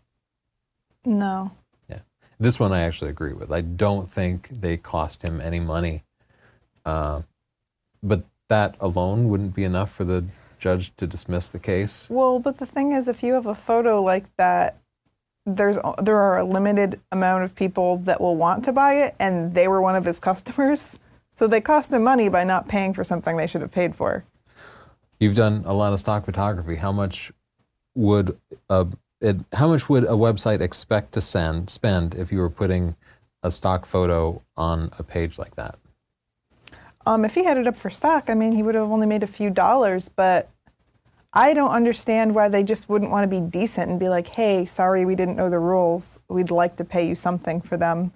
No. 1.05 1.51
Yeah. 1.89 1.99
This 2.39 2.59
one 2.59 2.71
I 2.71 2.81
actually 2.81 3.11
agree 3.11 3.33
with. 3.33 3.51
I 3.51 3.61
don't 3.61 4.09
think 4.09 4.49
they 4.49 4.77
cost 4.77 5.21
him 5.21 5.39
any 5.39 5.59
money. 5.59 6.03
Uh, 6.85 7.21
but 8.01 8.23
that 8.49 8.75
alone 8.79 9.29
wouldn't 9.29 9.55
be 9.55 9.63
enough 9.63 9.91
for 9.91 10.03
the 10.03 10.25
judge 10.59 10.95
to 10.97 11.07
dismiss 11.07 11.47
the 11.47 11.59
case. 11.59 12.07
Well, 12.09 12.39
but 12.39 12.57
the 12.57 12.65
thing 12.65 12.91
is, 12.91 13.07
if 13.07 13.23
you 13.23 13.33
have 13.33 13.45
a 13.45 13.55
photo 13.55 14.01
like 14.01 14.25
that, 14.37 14.77
there's 15.45 15.77
there 16.01 16.17
are 16.17 16.37
a 16.37 16.43
limited 16.43 16.99
amount 17.11 17.43
of 17.43 17.55
people 17.55 17.97
that 17.99 18.21
will 18.21 18.35
want 18.35 18.63
to 18.65 18.71
buy 18.71 18.95
it, 18.95 19.15
and 19.19 19.53
they 19.53 19.67
were 19.67 19.81
one 19.81 19.95
of 19.95 20.05
his 20.05 20.19
customers. 20.29 20.99
So 21.35 21.47
they 21.47 21.61
cost 21.61 21.91
him 21.91 22.03
money 22.03 22.29
by 22.29 22.43
not 22.43 22.67
paying 22.67 22.93
for 22.93 23.03
something 23.03 23.37
they 23.37 23.47
should 23.47 23.61
have 23.61 23.71
paid 23.71 23.95
for. 23.95 24.23
You've 25.19 25.35
done 25.35 25.63
a 25.65 25.73
lot 25.73 25.93
of 25.93 25.99
stock 25.99 26.25
photography. 26.25 26.75
How 26.75 26.91
much 26.91 27.31
would 27.95 28.37
a 28.69 28.87
it, 29.21 29.37
how 29.53 29.67
much 29.67 29.89
would 29.89 30.03
a 30.03 30.17
website 30.17 30.61
expect 30.61 31.13
to 31.13 31.21
send 31.21 31.69
spend 31.69 32.15
if 32.15 32.31
you 32.31 32.39
were 32.39 32.49
putting 32.49 32.95
a 33.41 33.51
stock 33.51 33.85
photo 33.85 34.41
on 34.55 34.91
a 34.99 35.03
page 35.03 35.39
like 35.39 35.55
that? 35.55 35.77
Um, 37.05 37.25
if 37.25 37.33
he 37.35 37.43
had 37.43 37.57
it 37.57 37.67
up 37.67 37.75
for 37.75 37.89
stock, 37.89 38.29
I 38.29 38.33
mean, 38.33 38.53
he 38.53 38.63
would 38.63 38.75
have 38.75 38.89
only 38.89 39.07
made 39.07 39.23
a 39.23 39.27
few 39.27 39.49
dollars, 39.49 40.09
but 40.09 40.49
I 41.33 41.53
don't 41.53 41.71
understand 41.71 42.35
why 42.35 42.47
they 42.47 42.63
just 42.63 42.87
wouldn't 42.89 43.09
want 43.09 43.23
to 43.23 43.27
be 43.27 43.41
decent 43.41 43.89
and 43.89 43.99
be 43.99 44.07
like, 44.07 44.27
hey, 44.27 44.65
sorry, 44.65 45.03
we 45.03 45.15
didn't 45.15 45.35
know 45.35 45.49
the 45.49 45.59
rules. 45.59 46.19
We'd 46.29 46.51
like 46.51 46.75
to 46.75 46.85
pay 46.85 47.07
you 47.07 47.15
something 47.15 47.59
for 47.59 47.75
them. 47.75 48.11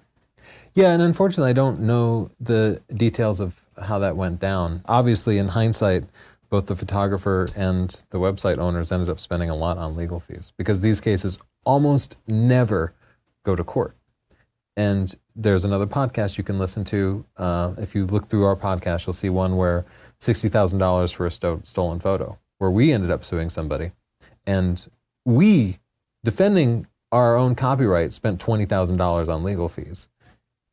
Yeah, 0.76 0.92
and 0.92 1.02
unfortunately, 1.02 1.50
I 1.50 1.54
don't 1.54 1.82
know 1.82 2.30
the 2.40 2.80
details 2.96 3.40
of 3.40 3.60
how 3.82 3.98
that 4.00 4.16
went 4.16 4.40
down. 4.40 4.82
Obviously, 4.86 5.40
in 5.40 5.48
hindsight, 5.50 6.04
both 6.50 6.68
the 6.68 6.76
photographer 6.76 7.48
and 7.56 7.90
the 8.12 8.20
website 8.20 8.60
owners 8.60 8.92
ended 8.92 9.10
up 9.10 9.20
spending 9.20 9.50
a 9.50 9.56
lot 9.56 9.78
on 9.78 9.96
legal 9.96 10.20
fees 10.20 10.54
because 10.56 10.82
these 10.82 11.02
cases 11.02 11.40
almost 11.66 12.16
never 12.28 12.94
go 13.44 13.56
to 13.56 13.64
court. 13.64 13.96
And 14.78 15.14
there's 15.36 15.66
another 15.66 15.88
podcast 15.88 16.38
you 16.38 16.44
can 16.44 16.60
listen 16.60 16.86
to. 16.86 17.26
Uh, 17.36 17.74
if 17.80 17.96
you 17.96 18.06
look 18.06 18.28
through 18.28 18.46
our 18.46 18.56
podcast, 18.56 19.08
you'll 19.08 19.14
see 19.14 19.30
one 19.30 19.58
where 19.58 19.86
$60,000 20.20 21.14
for 21.14 21.26
a 21.26 21.32
sto- 21.32 21.62
stolen 21.64 22.00
photo, 22.00 22.38
where 22.58 22.72
we 22.72 22.92
ended 22.92 23.12
up 23.12 23.24
suing 23.24 23.50
somebody. 23.50 23.92
And 24.46 24.88
we, 25.26 25.78
defending 26.24 26.88
our 27.12 27.36
own 27.36 27.56
copyright, 27.56 28.14
spent 28.14 28.40
$20,000 28.44 29.28
on 29.30 29.44
legal 29.44 29.70
fees. 29.70 30.10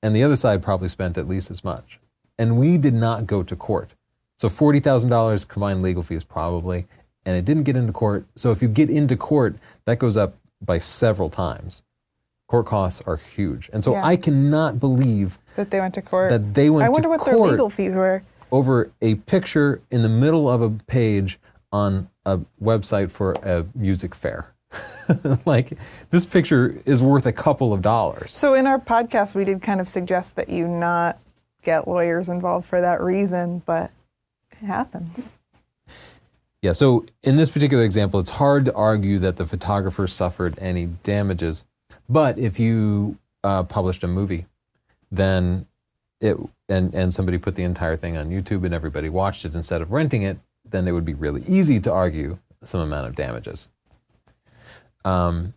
And 0.03 0.15
the 0.15 0.23
other 0.23 0.37
side 0.37 0.63
probably 0.63 0.89
spent 0.89 1.17
at 1.19 1.29
least 1.29 1.51
as 1.51 1.65
much. 1.65 1.99
And 2.39 2.59
we 2.59 2.79
did 2.79 2.95
not 2.95 3.27
go 3.27 3.43
to 3.43 3.57
court. 3.57 3.91
So 4.37 4.49
$40,000 4.49 5.49
combined 5.49 5.83
legal 5.83 6.03
fees 6.03 6.25
probably, 6.25 6.87
and 7.25 7.37
it 7.37 7.45
didn't 7.45 7.63
get 7.63 7.77
into 7.77 7.93
court. 7.93 8.25
So 8.35 8.51
if 8.51 8.61
you 8.61 8.69
get 8.69 8.91
into 8.91 9.17
court, 9.17 9.55
that 9.85 9.99
goes 9.99 10.17
up 10.17 10.35
by 10.61 10.79
several 10.79 11.31
times. 11.31 11.83
Court 12.49 12.67
costs 12.67 13.01
are 13.07 13.17
huge. 13.17 13.71
And 13.73 13.83
so 13.83 13.93
Yeah. 13.93 14.05
I 14.05 14.17
cannot 14.17 14.79
believe 14.81 15.39
That 15.57 15.71
they 15.71 15.81
went 15.81 15.95
to 15.95 16.03
court. 16.03 16.31
that 16.31 16.55
they 16.55 16.69
went 16.69 16.85
I 16.85 16.89
wonder 16.89 17.09
what 17.09 17.25
their 17.25 17.39
legal 17.39 17.71
fees 17.71 17.95
were. 17.95 18.23
over 18.53 18.91
a 19.01 19.15
picture 19.15 19.81
in 19.91 20.03
the 20.03 20.09
middle 20.09 20.51
of 20.51 20.61
a 20.61 20.69
page 20.71 21.39
on 21.75 22.09
a 22.25 22.39
website 22.63 23.11
for 23.11 23.33
a 23.43 23.67
music 23.75 24.15
fair. 24.15 24.55
like 25.45 25.73
this 26.11 26.25
picture 26.25 26.81
is 26.87 27.03
worth 27.03 27.27
a 27.27 27.33
couple 27.33 27.73
of 27.73 27.83
dollars. 27.83 28.31
So 28.31 28.55
in 28.55 28.69
our 28.69 28.79
podcast, 28.79 29.35
we 29.35 29.45
did 29.45 29.61
kind 29.61 29.81
of 29.81 29.89
suggest 29.89 30.37
that 30.37 30.49
you 30.49 30.69
not 30.69 31.19
get 31.63 31.89
lawyers 31.89 32.29
involved 32.29 32.67
for 32.67 32.81
that 32.81 33.01
reason, 33.01 33.63
but 33.67 33.91
it 34.53 34.65
happens. 34.65 35.35
Yeah, 36.63 36.73
so 36.73 37.07
in 37.25 37.37
this 37.37 37.51
particular 37.51 37.85
example, 37.85 38.21
it's 38.21 38.31
hard 38.31 38.65
to 38.67 38.75
argue 38.75 39.19
that 39.19 39.37
the 39.37 39.45
photographer 39.45 40.07
suffered 40.07 40.57
any 40.61 40.87
damages. 40.87 41.65
But 42.09 42.39
if 42.39 42.61
you 42.61 43.19
uh, 43.43 43.65
published 43.65 44.05
a 44.05 44.09
movie, 44.09 44.47
then 45.11 45.67
it 46.21 46.37
and 46.69 46.95
and 46.95 47.13
somebody 47.13 47.37
put 47.37 47.57
the 47.57 47.65
entire 47.65 47.97
thing 47.97 48.17
on 48.17 48.31
YouTube 48.31 48.65
and 48.65 48.73
everybody 48.73 49.09
watched 49.09 49.45
it 49.45 49.55
instead 49.55 49.83
of 49.83 49.91
renting 49.91 50.23
it, 50.23 50.39
then 50.65 50.87
it 50.89 50.93
would 50.93 51.05
be 51.05 51.15
really 51.15 51.43
easy 51.47 51.81
to 51.81 51.93
argue 51.93 52.39
some 52.63 52.81
amount 52.81 53.07
of 53.07 53.15
damages. 53.15 53.69
Um, 55.05 55.55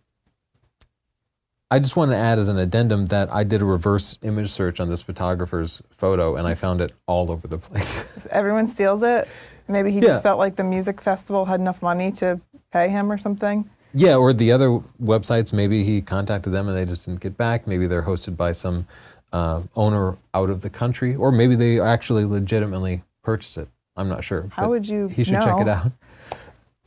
I 1.70 1.78
just 1.78 1.96
want 1.96 2.10
to 2.12 2.16
add 2.16 2.38
as 2.38 2.48
an 2.48 2.58
addendum 2.58 3.06
that 3.06 3.32
I 3.32 3.44
did 3.44 3.60
a 3.60 3.64
reverse 3.64 4.18
image 4.22 4.48
search 4.50 4.80
on 4.80 4.88
this 4.88 5.02
photographer's 5.02 5.82
photo 5.90 6.36
and 6.36 6.46
I 6.46 6.54
found 6.54 6.80
it 6.80 6.92
all 7.06 7.30
over 7.30 7.46
the 7.46 7.58
place. 7.58 8.26
Everyone 8.30 8.66
steals 8.66 9.02
it. 9.02 9.28
Maybe 9.68 9.90
he 9.92 9.98
Yeah. 9.98 10.08
just 10.08 10.22
felt 10.22 10.38
like 10.38 10.56
the 10.56 10.64
music 10.64 11.00
festival 11.02 11.44
had 11.44 11.60
enough 11.60 11.82
money 11.82 12.10
to 12.12 12.40
pay 12.72 12.88
him 12.88 13.12
or 13.12 13.18
something. 13.18 13.68
Yeah, 13.94 14.16
or 14.16 14.32
the 14.32 14.52
other 14.52 14.68
websites, 15.02 15.52
maybe 15.52 15.84
he 15.84 16.00
contacted 16.00 16.52
them 16.52 16.68
and 16.68 16.76
they 16.76 16.84
just 16.86 17.04
didn't 17.06 17.20
get 17.20 17.36
back. 17.36 17.66
Maybe 17.66 17.86
they're 17.86 18.02
hosted 18.02 18.36
by 18.36 18.52
some 18.52 18.86
uh, 19.32 19.62
owner 19.76 20.16
out 20.32 20.48
of 20.48 20.62
the 20.62 20.70
country, 20.70 21.14
or 21.14 21.30
maybe 21.32 21.54
they 21.54 21.78
actually 21.80 22.24
legitimately 22.24 23.02
purchased 23.22 23.58
it. 23.58 23.68
I'm 23.98 24.08
not 24.08 24.24
sure. 24.24 24.46
How 24.52 24.68
would 24.70 24.88
you 24.88 25.08
He 25.08 25.24
should 25.24 25.40
check 25.42 25.60
it 25.60 25.68
out. 25.68 25.92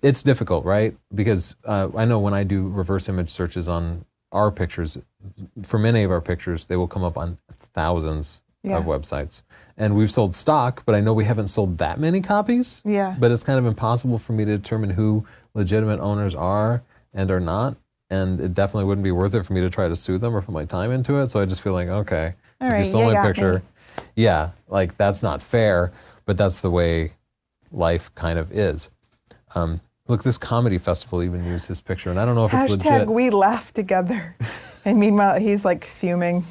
It's 0.03 0.23
difficult, 0.23 0.65
right? 0.65 0.95
Because 1.13 1.53
uh, 1.63 1.89
I 1.95 2.05
know 2.05 2.17
when 2.17 2.33
I 2.33 2.43
do 2.43 2.67
reverse 2.69 3.07
image 3.07 3.29
searches 3.29 3.69
on 3.69 4.03
our 4.31 4.49
pictures, 4.49 4.97
for 5.61 5.77
many 5.77 6.01
of 6.01 6.09
our 6.09 6.21
pictures, 6.21 6.65
they 6.65 6.75
will 6.75 6.87
come 6.87 7.03
up 7.03 7.19
on 7.19 7.37
thousands 7.75 8.41
Yeah. 8.63 8.77
of 8.79 8.85
websites. 8.85 9.43
And 9.77 9.95
we've 9.95 10.09
sold 10.09 10.33
stock, 10.35 10.81
but 10.87 10.95
I 10.95 11.01
know 11.01 11.13
we 11.13 11.25
haven't 11.25 11.49
sold 11.49 11.77
that 11.77 11.99
many 11.99 12.19
copies. 12.19 12.81
Yeah. 12.83 13.15
But 13.19 13.29
it's 13.29 13.43
kind 13.43 13.59
of 13.59 13.67
impossible 13.67 14.17
for 14.17 14.33
me 14.33 14.43
to 14.45 14.57
determine 14.57 14.89
who 14.91 15.23
legitimate 15.53 15.99
owners 15.99 16.33
are 16.33 16.81
and 17.13 17.29
are 17.29 17.39
not. 17.39 17.75
And 18.09 18.39
it 18.39 18.55
definitely 18.55 18.85
wouldn't 18.85 19.03
be 19.03 19.11
worth 19.11 19.35
it 19.35 19.43
for 19.43 19.53
me 19.53 19.61
to 19.61 19.69
try 19.69 19.87
to 19.87 19.95
sue 19.95 20.17
them 20.17 20.35
or 20.35 20.41
put 20.41 20.51
my 20.51 20.65
time 20.65 20.89
into 20.91 21.17
it. 21.19 21.27
So 21.27 21.39
I 21.39 21.45
just 21.45 21.61
feel 21.61 21.73
like, 21.73 21.89
okay, 21.89 22.33
All 22.59 22.67
if 22.69 22.73
right, 22.73 22.79
you 22.79 22.85
stole 22.85 23.01
you 23.01 23.07
my 23.09 23.13
got 23.13 23.27
picture, 23.27 23.61
yeah, 24.15 24.49
like 24.67 24.97
that's 24.97 25.21
not 25.21 25.43
fair, 25.43 25.91
but 26.31 26.37
that's 26.37 26.61
the 26.61 26.71
way 26.71 27.11
life 27.73 28.15
kind 28.15 28.39
of 28.39 28.53
is. 28.53 28.89
Um, 29.53 29.81
look, 30.07 30.23
this 30.23 30.37
comedy 30.37 30.77
festival 30.77 31.21
even 31.21 31.43
used 31.43 31.67
his 31.67 31.81
picture, 31.81 32.09
and 32.09 32.17
I 32.17 32.23
don't 32.23 32.35
know 32.35 32.45
if 32.45 32.53
it's 32.53 32.73
Hashtag 32.73 32.99
legit. 32.99 33.07
we 33.09 33.29
laugh 33.29 33.73
together. 33.73 34.37
and 34.85 34.97
meanwhile, 34.97 35.41
he's 35.41 35.65
like 35.65 35.83
fuming. 35.83 36.45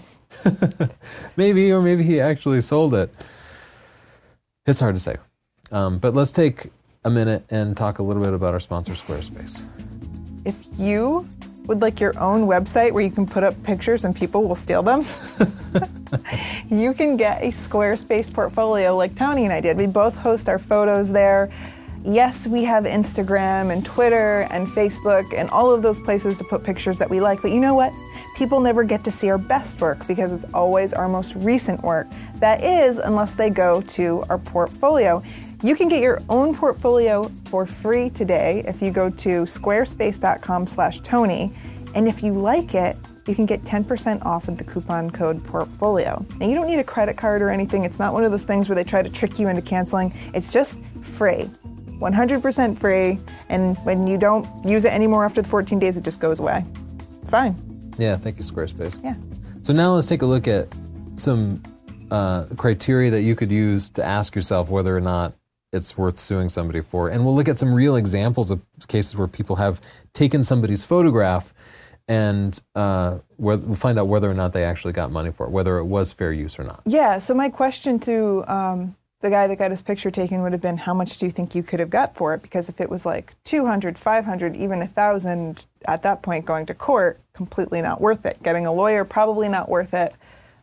maybe, 1.38 1.72
or 1.72 1.80
maybe 1.80 2.02
he 2.02 2.20
actually 2.20 2.60
sold 2.60 2.92
it. 2.92 3.08
It's 4.66 4.80
hard 4.80 4.96
to 4.96 5.00
say. 5.00 5.16
Um, 5.72 5.98
but 5.98 6.12
let's 6.12 6.30
take 6.30 6.66
a 7.02 7.08
minute 7.08 7.46
and 7.48 7.74
talk 7.74 8.00
a 8.00 8.02
little 8.02 8.22
bit 8.22 8.34
about 8.34 8.52
our 8.52 8.60
sponsor, 8.60 8.92
Squarespace. 8.92 9.64
If 10.44 10.60
you 10.78 11.26
would 11.70 11.80
like 11.80 12.00
your 12.00 12.18
own 12.18 12.48
website 12.48 12.90
where 12.90 13.04
you 13.04 13.12
can 13.12 13.24
put 13.24 13.44
up 13.44 13.54
pictures 13.62 14.04
and 14.04 14.14
people 14.14 14.42
will 14.42 14.56
steal 14.56 14.82
them, 14.82 15.04
you 16.68 16.92
can 16.92 17.16
get 17.16 17.40
a 17.44 17.52
Squarespace 17.52 18.30
portfolio 18.32 18.96
like 18.96 19.14
Tony 19.14 19.44
and 19.44 19.52
I 19.52 19.60
did. 19.60 19.76
We 19.76 19.86
both 19.86 20.16
host 20.16 20.48
our 20.48 20.58
photos 20.58 21.12
there. 21.12 21.48
Yes, 22.04 22.44
we 22.44 22.64
have 22.64 22.84
Instagram 22.84 23.72
and 23.72 23.86
Twitter 23.86 24.48
and 24.50 24.66
Facebook 24.66 25.32
and 25.32 25.48
all 25.50 25.72
of 25.72 25.80
those 25.80 26.00
places 26.00 26.36
to 26.38 26.44
put 26.44 26.64
pictures 26.64 26.98
that 26.98 27.08
we 27.08 27.20
like, 27.20 27.40
but 27.40 27.52
you 27.52 27.60
know 27.60 27.74
what? 27.74 27.92
People 28.36 28.58
never 28.58 28.82
get 28.82 29.04
to 29.04 29.12
see 29.12 29.30
our 29.30 29.38
best 29.38 29.80
work 29.80 30.04
because 30.08 30.32
it's 30.32 30.52
always 30.52 30.92
our 30.92 31.08
most 31.08 31.36
recent 31.36 31.80
work. 31.84 32.08
That 32.40 32.64
is, 32.64 32.98
unless 32.98 33.34
they 33.34 33.48
go 33.48 33.80
to 33.82 34.24
our 34.28 34.38
portfolio. 34.38 35.22
You 35.62 35.76
can 35.76 35.88
get 35.88 36.02
your 36.02 36.22
own 36.28 36.54
portfolio 36.54 37.30
for 37.46 37.66
free 37.66 38.10
today 38.10 38.62
if 38.66 38.80
you 38.80 38.90
go 38.90 39.10
to 39.10 39.44
squarespace.com/tony, 39.44 41.52
and 41.94 42.08
if 42.08 42.22
you 42.22 42.32
like 42.32 42.74
it, 42.74 42.96
you 43.26 43.34
can 43.34 43.46
get 43.46 43.64
10% 43.64 44.24
off 44.24 44.46
with 44.46 44.58
the 44.58 44.64
coupon 44.64 45.10
code 45.10 45.44
portfolio. 45.44 46.24
And 46.40 46.50
you 46.50 46.56
don't 46.56 46.66
need 46.66 46.78
a 46.78 46.84
credit 46.84 47.16
card 47.16 47.42
or 47.42 47.50
anything. 47.50 47.84
It's 47.84 47.98
not 47.98 48.14
one 48.14 48.24
of 48.24 48.30
those 48.30 48.44
things 48.44 48.68
where 48.68 48.76
they 48.76 48.84
try 48.84 49.02
to 49.02 49.10
trick 49.10 49.38
you 49.38 49.48
into 49.48 49.62
canceling. 49.62 50.12
It's 50.34 50.52
just 50.52 50.82
free. 51.02 51.50
100% 52.00 52.78
free, 52.78 53.18
and 53.50 53.76
when 53.84 54.06
you 54.06 54.16
don't 54.16 54.46
use 54.66 54.86
it 54.86 54.92
anymore 54.92 55.26
after 55.26 55.42
the 55.42 55.48
14 55.48 55.78
days, 55.78 55.98
it 55.98 56.04
just 56.04 56.18
goes 56.18 56.40
away. 56.40 56.64
It's 57.20 57.30
fine. 57.30 57.54
Yeah, 57.98 58.16
thank 58.16 58.38
you, 58.38 58.44
Squarespace. 58.44 59.04
Yeah. 59.04 59.14
So 59.62 59.74
now 59.74 59.92
let's 59.92 60.08
take 60.08 60.22
a 60.22 60.26
look 60.26 60.48
at 60.48 60.68
some 61.16 61.62
uh, 62.10 62.46
criteria 62.56 63.10
that 63.10 63.20
you 63.20 63.36
could 63.36 63.50
use 63.50 63.90
to 63.90 64.02
ask 64.02 64.34
yourself 64.34 64.70
whether 64.70 64.96
or 64.96 65.02
not 65.02 65.34
it's 65.72 65.96
worth 65.96 66.18
suing 66.18 66.48
somebody 66.48 66.80
for. 66.80 67.08
And 67.08 67.24
we'll 67.24 67.34
look 67.34 67.48
at 67.48 67.58
some 67.58 67.72
real 67.74 67.96
examples 67.96 68.50
of 68.50 68.60
cases 68.88 69.16
where 69.16 69.28
people 69.28 69.56
have 69.56 69.80
taken 70.12 70.42
somebody's 70.42 70.84
photograph 70.84 71.54
and 72.08 72.60
uh, 72.74 73.18
we'll 73.38 73.76
find 73.76 73.98
out 73.98 74.08
whether 74.08 74.28
or 74.28 74.34
not 74.34 74.52
they 74.52 74.64
actually 74.64 74.92
got 74.92 75.12
money 75.12 75.30
for 75.30 75.46
it, 75.46 75.50
whether 75.50 75.78
it 75.78 75.84
was 75.84 76.12
fair 76.12 76.32
use 76.32 76.58
or 76.58 76.64
not. 76.64 76.82
Yeah, 76.84 77.18
so 77.18 77.34
my 77.34 77.48
question 77.48 78.00
to 78.00 78.44
um, 78.52 78.96
the 79.20 79.30
guy 79.30 79.46
that 79.46 79.56
got 79.56 79.70
his 79.70 79.82
picture 79.82 80.10
taken 80.10 80.42
would 80.42 80.52
have 80.52 80.60
been 80.60 80.76
how 80.76 80.94
much 80.94 81.18
do 81.18 81.26
you 81.26 81.30
think 81.30 81.54
you 81.54 81.62
could 81.62 81.78
have 81.78 81.90
got 81.90 82.16
for 82.16 82.34
it 82.34 82.42
because 82.42 82.68
if 82.68 82.80
it 82.80 82.90
was 82.90 83.06
like 83.06 83.34
200 83.44 83.98
500 83.98 84.56
even 84.56 84.78
a 84.78 84.86
1000 84.86 85.66
at 85.84 86.02
that 86.02 86.22
point 86.22 86.44
going 86.44 86.66
to 86.66 86.74
court 86.74 87.20
completely 87.32 87.80
not 87.82 88.00
worth 88.00 88.24
it 88.24 88.42
getting 88.42 88.66
a 88.66 88.72
lawyer 88.72 89.04
probably 89.04 89.48
not 89.48 89.68
worth 89.68 89.94
it 89.94 90.14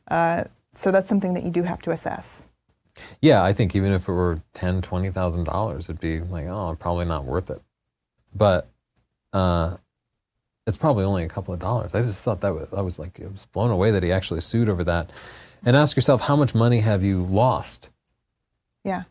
uh, 0.10 0.44
so 0.74 0.92
that's 0.92 1.08
something 1.08 1.34
that 1.34 1.44
you 1.44 1.52
do 1.52 1.64
have 1.64 1.82
to 1.82 1.92
assess 1.92 2.44
Yeah, 3.22 3.44
I 3.44 3.54
think 3.54 3.76
even 3.76 3.92
if 3.92 4.08
it 4.08 4.12
were 4.12 4.42
ten, 4.54 4.82
twenty 4.82 5.10
thousand 5.10 5.46
dollars, 5.46 5.90
it'd 5.90 6.00
be 6.00 6.20
like, 6.20 6.46
oh, 6.48 6.76
probably 6.80 7.06
not 7.06 7.26
worth 7.26 7.50
it. 7.50 7.62
But 8.36 8.68
uh, 9.34 9.78
it's 10.66 10.78
probably 10.78 11.04
only 11.04 11.24
a 11.24 11.30
couple 11.30 11.54
of 11.54 11.60
dollars. 11.60 11.96
I 11.96 12.02
just 12.02 12.24
thought 12.24 12.42
that 12.42 12.54
was, 12.54 12.74
I 12.74 12.82
was 12.82 13.00
like, 13.00 13.20
it 13.20 13.32
was 13.32 13.46
blown 13.48 13.72
away 13.72 13.92
that 13.92 14.04
he 14.04 14.12
actually 14.12 14.42
sued 14.42 14.70
over 14.70 14.84
that. 14.84 15.10
And 15.66 15.76
ask 15.76 15.96
yourself, 15.96 16.22
how 16.22 16.36
much 16.36 16.54
money 16.54 16.80
have 16.82 17.04
you 17.04 17.24
lost 17.24 17.90
yeah 18.84 19.04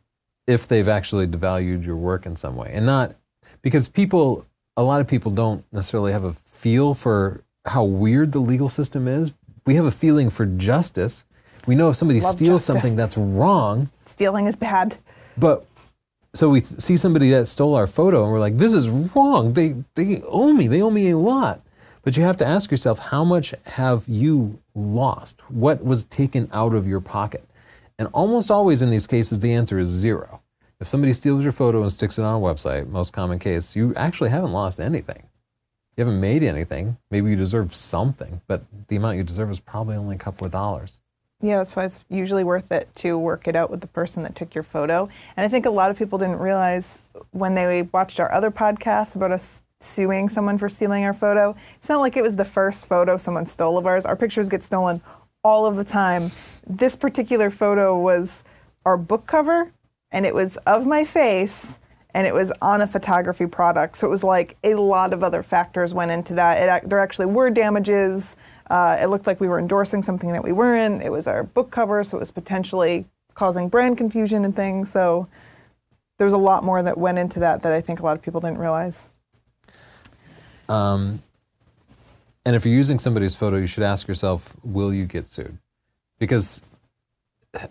if 0.47 0.69
they've 0.69 0.89
actually 0.89 1.27
devalued 1.27 1.85
your 1.85 1.97
work 1.97 2.25
in 2.25 2.37
some 2.37 2.55
way, 2.57 2.71
and 2.73 2.87
not 2.87 3.17
because 3.63 3.89
people, 3.89 4.47
a 4.77 4.83
lot 4.83 5.01
of 5.01 5.09
people 5.09 5.33
don't 5.33 5.65
necessarily 5.73 6.13
have 6.13 6.23
a 6.23 6.33
feel 6.33 6.95
for 6.95 7.43
how 7.65 7.83
weird 7.83 8.31
the 8.31 8.39
legal 8.39 8.69
system 8.69 9.09
is. 9.09 9.33
We 9.65 9.75
have 9.75 9.85
a 9.85 9.91
feeling 9.91 10.31
for 10.31 10.47
justice. 10.47 11.25
We 11.67 11.75
know 11.75 11.91
if 11.91 11.97
somebody 11.97 12.21
Love 12.21 12.33
steals 12.33 12.63
justice. 12.63 12.67
something 12.67 12.97
that's 12.97 13.17
wrong, 13.17 13.91
stealing 14.05 14.47
is 14.47 14.57
bad 14.57 14.97
but 15.37 15.67
so 16.35 16.49
we 16.49 16.61
th- 16.61 16.81
see 16.81 16.97
somebody 16.97 17.31
that 17.31 17.47
stole 17.47 17.75
our 17.75 17.87
photo 17.87 18.23
and 18.25 18.33
we're 18.33 18.41
like, 18.41 18.59
this 18.59 18.73
is 18.73 18.89
wrong. 18.89 19.53
They 19.53 19.75
they 19.95 20.21
owe 20.27 20.53
me. 20.53 20.69
They 20.69 20.83
owe 20.83 20.91
me 20.91 21.11
a 21.11 21.19
lot. 21.19 21.61
But 22.03 22.17
you 22.17 22.23
have 22.23 22.37
to 22.39 22.47
ask 22.47 22.71
yourself, 22.71 22.99
how 22.99 23.25
much 23.25 23.53
have 23.65 24.05
you 24.07 24.61
lost? 24.75 25.41
What 25.49 25.85
was 25.85 26.05
taken 26.05 26.49
out 26.53 26.73
of 26.75 26.87
your 26.87 27.01
pocket? 27.01 27.45
And 27.99 28.09
almost 28.13 28.51
always 28.51 28.81
in 28.81 28.91
these 28.91 29.07
cases, 29.07 29.41
the 29.41 29.53
answer 29.53 29.79
is 29.79 29.89
zero. 29.89 30.41
If 30.79 30.87
somebody 30.87 31.13
steals 31.15 31.43
your 31.43 31.53
photo 31.53 31.83
and 31.83 31.91
sticks 31.91 32.19
it 32.19 32.25
on 32.25 32.41
a 32.41 32.45
website, 32.45 32.87
most 32.89 33.13
common 33.13 33.39
case, 33.39 33.75
you 33.75 33.95
actually 33.97 34.31
haven't 34.31 34.53
lost 34.53 34.79
anything. 34.79 35.23
You 35.97 36.05
haven't 36.05 36.21
made 36.21 36.43
anything. 36.45 36.99
Maybe 37.11 37.31
you 37.31 37.37
deserve 37.37 37.75
something, 37.75 38.43
but 38.47 38.63
the 38.89 38.97
amount 38.97 39.17
you 39.17 39.25
deserve 39.25 39.51
is 39.51 39.59
probably 39.59 39.97
only 39.97 40.17
a 40.17 40.19
couple 40.19 40.45
of 40.45 40.53
dollars. 40.53 41.01
Yeah, 41.41 41.59
that's 41.59 41.77
why 41.77 41.85
it's 41.85 42.01
usually 42.09 42.45
worth 42.45 42.73
it 42.73 42.89
to 42.97 43.19
work 43.19 43.47
it 43.47 43.55
out 43.55 43.71
with 43.71 43.83
the 43.83 43.87
person 43.87 44.23
that 44.23 44.35
took 44.35 44.55
your 44.55 44.65
photo. 44.65 45.09
And 45.37 45.45
I 45.45 45.49
think 45.49 45.67
a 45.67 45.71
lot 45.71 45.91
of 45.91 45.99
people 45.99 46.19
didn't 46.19 46.39
realize 46.39 47.03
when 47.33 47.55
they 47.55 47.83
watched 47.83 48.19
our 48.19 48.33
other 48.33 48.51
podcast 48.51 49.17
about 49.17 49.33
us 49.33 49.63
suing 49.81 50.31
someone 50.31 50.57
for 50.57 50.71
stealing 50.71 51.05
our 51.05 51.13
photo, 51.13 51.55
it's 51.77 51.91
not 51.91 52.01
like 52.01 52.17
it 52.17 52.23
was 52.23 52.37
the 52.37 52.45
first 52.45 52.87
photo 52.87 53.19
someone 53.19 53.45
stole 53.45 53.77
of 53.77 53.87
ours. 53.87 54.07
Our 54.07 54.17
pictures 54.17 54.49
get 54.49 54.63
stolen 54.63 55.03
all 55.45 55.67
of 55.67 55.77
the 55.77 55.85
time. 55.85 56.31
This 56.67 56.97
particular 56.97 57.51
photo 57.51 57.99
was 57.99 58.43
our 58.87 58.97
book 58.97 59.27
cover, 59.27 59.71
and 60.11 60.25
it 60.25 60.35
was 60.35 60.57
of 60.67 60.87
my 60.87 61.05
face. 61.05 61.79
And 62.15 62.27
it 62.27 62.33
was 62.33 62.51
on 62.63 62.81
a 62.81 62.87
photography 62.87 63.45
product, 63.45 63.99
so 63.99 64.07
it 64.07 64.11
was 64.11 64.25
like 64.25 64.57
a 64.65 64.75
lot 64.75 65.13
of 65.13 65.23
other 65.23 65.43
factors 65.43 65.93
went 65.93 66.11
into 66.11 66.33
that. 66.33 66.83
It, 66.83 66.89
there 66.89 66.99
actually 66.99 67.27
were 67.27 67.51
damages. 67.51 68.39
Uh, 68.69 68.99
it 69.01 69.07
looked 69.07 69.27
like 69.27 69.41
we 69.41 69.49
were 69.49 69.59
endorsing 69.59 70.03
something 70.03 70.33
that 70.33 70.43
we 70.43 70.53
weren't. 70.53 71.03
It 71.03 71.13
was 71.13 71.27
our 71.27 71.43
book 71.43 71.71
cover, 71.71 72.03
so 72.05 72.17
it 72.17 72.21
was 72.21 72.31
potentially 72.31 73.05
causing 73.35 73.69
brand 73.69 73.99
confusion 73.99 74.45
and 74.45 74.57
things. 74.57 74.91
So 74.91 75.29
there 76.19 76.25
was 76.25 76.35
a 76.35 76.39
lot 76.39 76.65
more 76.65 76.83
that 76.83 76.99
went 76.99 77.19
into 77.19 77.39
that 77.41 77.63
that 77.63 77.73
I 77.73 77.81
think 77.81 78.01
a 78.01 78.03
lot 78.03 78.17
of 78.17 78.23
people 78.23 78.41
didn't 78.41 78.59
realize. 78.59 79.09
Um, 80.69 81.23
and 82.45 82.57
if 82.57 82.65
you're 82.65 82.75
using 82.75 82.99
somebody's 82.99 83.37
photo, 83.37 83.57
you 83.57 83.67
should 83.67 83.83
ask 83.83 84.09
yourself, 84.09 84.57
will 84.65 84.93
you 84.93 85.05
get 85.05 85.29
sued? 85.29 85.59
Because 86.19 86.63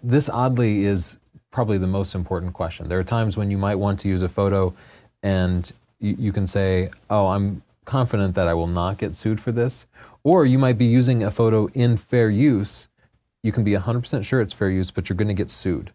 this 0.03 0.29
oddly 0.29 0.85
is 0.85 1.17
probably 1.51 1.77
the 1.77 1.87
most 1.87 2.15
important 2.15 2.53
question. 2.53 2.87
There 2.89 2.99
are 2.99 3.03
times 3.03 3.37
when 3.37 3.49
you 3.51 3.57
might 3.57 3.75
want 3.75 3.99
to 4.01 4.07
use 4.07 4.21
a 4.21 4.29
photo 4.29 4.73
and 5.23 5.71
you, 5.99 6.15
you 6.19 6.31
can 6.31 6.47
say, 6.47 6.89
oh, 7.09 7.27
I'm 7.27 7.63
confident 7.85 8.35
that 8.35 8.47
I 8.47 8.53
will 8.53 8.67
not 8.67 8.97
get 8.97 9.15
sued 9.15 9.39
for 9.39 9.51
this. 9.51 9.85
Or 10.25 10.45
you 10.45 10.57
might 10.57 10.77
be 10.77 10.85
using 10.85 11.23
a 11.23 11.29
photo 11.29 11.67
in 11.67 11.97
fair 11.97 12.29
use. 12.29 12.89
You 13.43 13.51
can 13.51 13.63
be 13.63 13.73
100% 13.73 14.25
sure 14.25 14.41
it's 14.41 14.53
fair 14.53 14.71
use, 14.71 14.89
but 14.89 15.07
you're 15.07 15.15
going 15.15 15.29
to 15.29 15.35
get 15.35 15.51
sued 15.51 15.91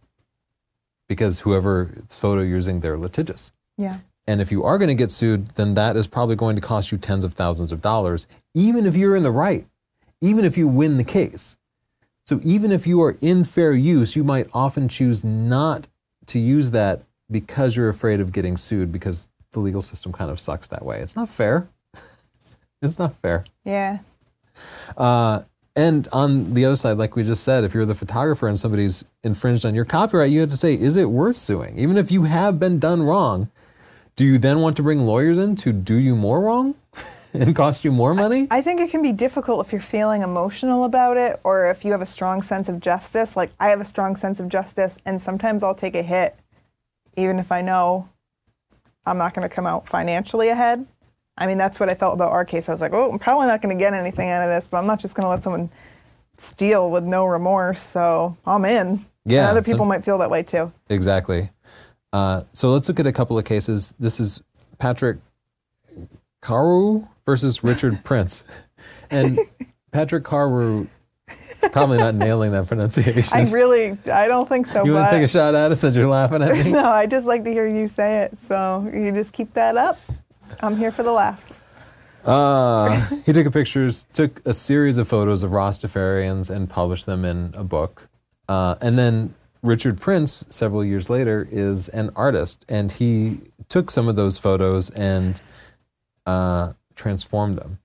because 1.09 1.41
whoever's 1.41 2.17
photo 2.17 2.43
you're 2.43 2.55
using, 2.55 2.79
they're 2.79 2.97
litigious. 2.97 3.51
Yeah. 3.77 3.99
And 4.29 4.41
if 4.41 4.53
you 4.53 4.63
are 4.63 4.79
going 4.79 4.89
to 4.89 4.95
get 4.95 5.11
sued, 5.11 5.49
then 5.57 5.75
that 5.75 5.97
is 5.97 6.07
probably 6.07 6.37
going 6.37 6.55
to 6.55 6.63
cost 6.63 6.93
you 6.93 6.99
tens 6.99 7.25
of 7.25 7.33
thousands 7.33 7.73
of 7.73 7.83
dollars, 7.83 8.29
even 8.55 8.87
if 8.87 8.97
you're 8.97 9.17
in 9.17 9.25
the 9.25 9.33
right, 9.33 9.67
even 10.21 10.45
if 10.45 10.57
you 10.57 10.69
win 10.69 10.97
the 10.97 11.05
case. 11.05 11.59
So 12.25 12.39
even 12.45 12.71
if 12.71 12.87
you 12.87 13.03
are 13.03 13.17
in 13.21 13.43
fair 13.43 13.73
use, 13.73 14.15
you 14.15 14.23
might 14.23 14.47
often 14.55 14.89
choose 14.89 15.25
not 15.25 15.89
to 16.27 16.39
use 16.39 16.71
that 16.71 17.03
because 17.29 17.75
you're 17.75 17.89
afraid 17.89 18.21
of 18.21 18.31
getting 18.31 18.57
sued 18.57 18.93
because 18.93 19.29
the 19.51 19.59
legal 19.59 19.83
system 19.83 20.13
kind 20.13 20.31
of 20.31 20.39
sucks 20.39 20.69
that 20.69 20.85
way. 20.85 21.01
It's 21.01 21.17
not 21.17 21.29
fair. 21.29 21.67
it's 22.83 23.01
not 23.01 23.17
fair. 23.17 23.45
Yeah. 23.65 23.99
Uh, 24.97 25.43
and 25.77 26.09
on 26.13 26.55
the 26.55 26.65
other 26.65 26.77
side, 26.77 26.99
like 26.99 27.17
we 27.17 27.23
just 27.23 27.45
said, 27.45 27.65
if 27.65 27.75
you're 27.75 27.87
the 27.87 27.95
photographer 27.95 28.49
and 28.49 28.59
somebody's 28.59 29.05
infringed 29.23 29.65
on 29.65 29.75
your 29.75 29.85
copyright, 29.85 30.31
you 30.31 30.41
have 30.41 30.51
to 30.51 30.57
say, 30.57 30.75
is 30.75 30.97
it 30.97 31.11
worth 31.11 31.37
suing? 31.37 31.79
Even 31.79 31.97
if 31.97 32.11
you 32.11 32.25
have 32.25 32.59
been 32.59 32.79
done 32.79 33.03
wrong, 33.03 33.51
do 34.17 34.25
you 34.25 34.37
then 34.37 34.61
want 34.61 34.77
to 34.77 34.83
bring 34.83 35.07
lawyers 35.07 35.39
in 35.39 35.57
to 35.57 35.73
do 35.73 35.95
you 35.95 36.17
more 36.17 36.41
wrong 36.41 36.75
and 37.33 37.55
cost 37.55 37.85
you 37.85 37.93
more 37.93 38.15
money? 38.15 38.49
I 38.51 38.61
think 38.63 38.81
it 38.81 38.91
can 38.91 39.01
be 39.01 39.13
difficult 39.13 39.65
if 39.65 39.73
you're 39.73 39.81
feeling 39.81 40.23
emotional 40.23 40.85
about 40.85 41.17
it 41.17 41.41
or 41.45 41.71
if 41.71 41.85
you 41.85 41.93
have 41.93 42.03
a 42.03 42.07
strong 42.07 42.43
sense 42.43 42.69
of 42.69 42.81
justice. 42.81 43.37
Like 43.37 43.51
I 43.61 43.69
have 43.69 43.81
a 43.81 43.85
strong 43.85 44.17
sense 44.17 44.41
of 44.41 44.49
justice, 44.49 44.99
and 45.07 45.21
sometimes 45.21 45.63
I'll 45.63 45.75
take 45.75 45.95
a 45.95 46.03
hit, 46.03 46.37
even 47.17 47.39
if 47.39 47.53
I 47.53 47.63
know 47.63 48.09
I'm 49.07 49.19
not 49.19 49.35
going 49.35 49.49
to 49.49 49.55
come 49.55 49.67
out 49.67 49.89
financially 49.89 50.49
ahead. 50.49 50.87
I 51.39 51.47
mean, 51.47 51.59
that's 51.59 51.81
what 51.81 51.89
I 51.89 51.95
felt 51.95 52.15
about 52.15 52.33
our 52.33 52.45
case. 52.45 52.69
I 52.69 52.73
was 52.73 52.81
like, 52.81 52.93
oh, 52.93 53.11
I'm 53.11 53.19
probably 53.19 53.47
not 53.47 53.63
going 53.63 53.77
to 53.77 53.81
get 53.83 53.95
anything 53.95 54.29
out 54.31 54.43
of 54.43 54.51
this, 54.51 54.67
but 54.67 54.77
I'm 54.79 54.87
not 54.87 55.01
just 55.01 55.15
going 55.15 55.25
to 55.25 55.31
let 55.31 55.43
someone 55.43 55.71
steal 56.37 56.91
with 56.91 57.05
no 57.05 57.25
remorse. 57.25 57.81
So 57.81 58.37
I'm 58.47 58.65
in. 58.65 59.05
Yeah, 59.25 59.49
And 59.49 59.51
other 59.51 59.63
people 59.63 59.87
might 59.87 60.05
feel 60.05 60.19
that 60.19 60.31
way 60.31 60.43
too. 60.43 60.73
Exactly. 60.89 61.51
Uh, 62.13 62.43
so 62.53 62.71
let's 62.71 62.89
look 62.89 63.01
at 63.01 63.07
a 63.07 63.13
couple 63.13 63.39
of 63.39 63.45
cases. 63.45 63.95
This 63.99 64.19
is 64.19 64.43
Patrick 64.79 65.19
Cariou 66.43 67.09
versus 67.25 67.63
Richard 67.63 68.01
Prince. 68.05 68.45
And 69.11 69.39
Patrick 69.93 70.25
Cariou, 70.25 70.89
probably 71.73 71.99
not 71.99 72.15
nailing 72.15 72.53
that 72.53 72.67
pronunciation. 72.67 73.37
I 73.37 73.51
really, 73.51 73.97
I 74.13 74.27
don't 74.27 74.49
think 74.49 74.67
so. 74.67 74.85
you 74.85 74.95
want 74.95 75.09
to 75.09 75.15
take 75.15 75.25
a 75.25 75.29
shot 75.29 75.55
at 75.55 75.71
it 75.73 75.77
since 75.77 75.95
you're 75.95 76.09
laughing 76.09 76.43
at 76.43 76.53
me? 76.65 76.71
no, 76.73 76.85
I 76.91 77.07
just 77.07 77.27
like 77.27 77.45
to 77.45 77.51
hear 77.51 77.67
you 77.67 77.87
say 77.89 78.23
it. 78.23 78.39
So 78.41 78.91
you 78.93 79.13
just 79.13 79.33
keep 79.33 79.53
that 79.55 79.77
up. 79.77 79.99
I'm 80.63 80.77
here 80.77 80.91
for 80.91 81.03
the 81.03 81.13
laughs. 81.13 81.65
Uh, 82.25 83.07
he 83.27 83.33
took 83.33 83.47
a 83.47 83.51
pictures, 83.51 84.07
took 84.13 84.45
a 84.47 84.53
series 84.53 84.99
of 84.99 85.09
photos 85.09 85.43
of 85.43 85.51
Rastafarians 85.51 86.51
and 86.51 86.69
published 86.69 87.07
them 87.07 87.25
in 87.25 87.53
a 87.55 87.65
book. 87.65 88.09
Uh, 88.49 88.75
and 88.83 88.99
then 88.99 89.35
Richard 89.63 90.01
Prince, 90.01 90.45
several 90.51 90.85
years 90.85 91.09
later, 91.09 91.47
is 91.51 91.89
an 91.89 92.11
artist, 92.17 92.65
and 92.69 92.91
he 92.91 93.39
took 93.69 93.91
some 93.91 94.09
of 94.09 94.17
those 94.17 94.39
photos 94.39 94.91
and 94.91 95.41
uh, 96.27 96.73
transformed 96.95 97.57
them. 97.57 97.79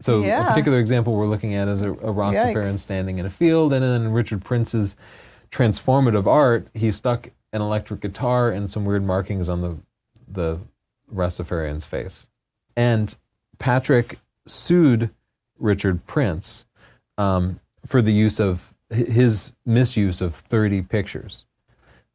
So 0.00 0.22
a 0.22 0.44
particular 0.44 0.78
example 0.78 1.16
we're 1.16 1.26
looking 1.26 1.54
at 1.54 1.66
is 1.66 1.80
a, 1.82 1.90
a 1.90 2.12
Rastafarian 2.12 2.74
Yikes. 2.74 2.78
standing 2.78 3.18
in 3.18 3.26
a 3.26 3.30
field, 3.30 3.72
and 3.72 3.82
then 3.82 4.12
Richard 4.12 4.44
Prince's 4.44 4.96
transformative 5.50 6.26
art, 6.26 6.68
he 6.74 6.90
stuck 6.90 7.30
an 7.52 7.62
electric 7.62 8.00
guitar 8.00 8.50
and 8.50 8.70
some 8.70 8.84
weird 8.84 9.02
markings 9.04 9.48
on 9.48 9.62
the 9.62 9.76
the 10.30 10.58
Rastafarian's 11.12 11.84
face. 11.84 12.28
And 12.76 13.14
Patrick 13.58 14.18
sued 14.46 15.10
Richard 15.58 16.06
Prince 16.06 16.64
um, 17.16 17.60
for 17.84 18.00
the 18.00 18.12
use 18.12 18.38
of 18.40 18.74
his 18.90 19.52
misuse 19.66 20.20
of 20.20 20.34
30 20.34 20.82
pictures. 20.82 21.44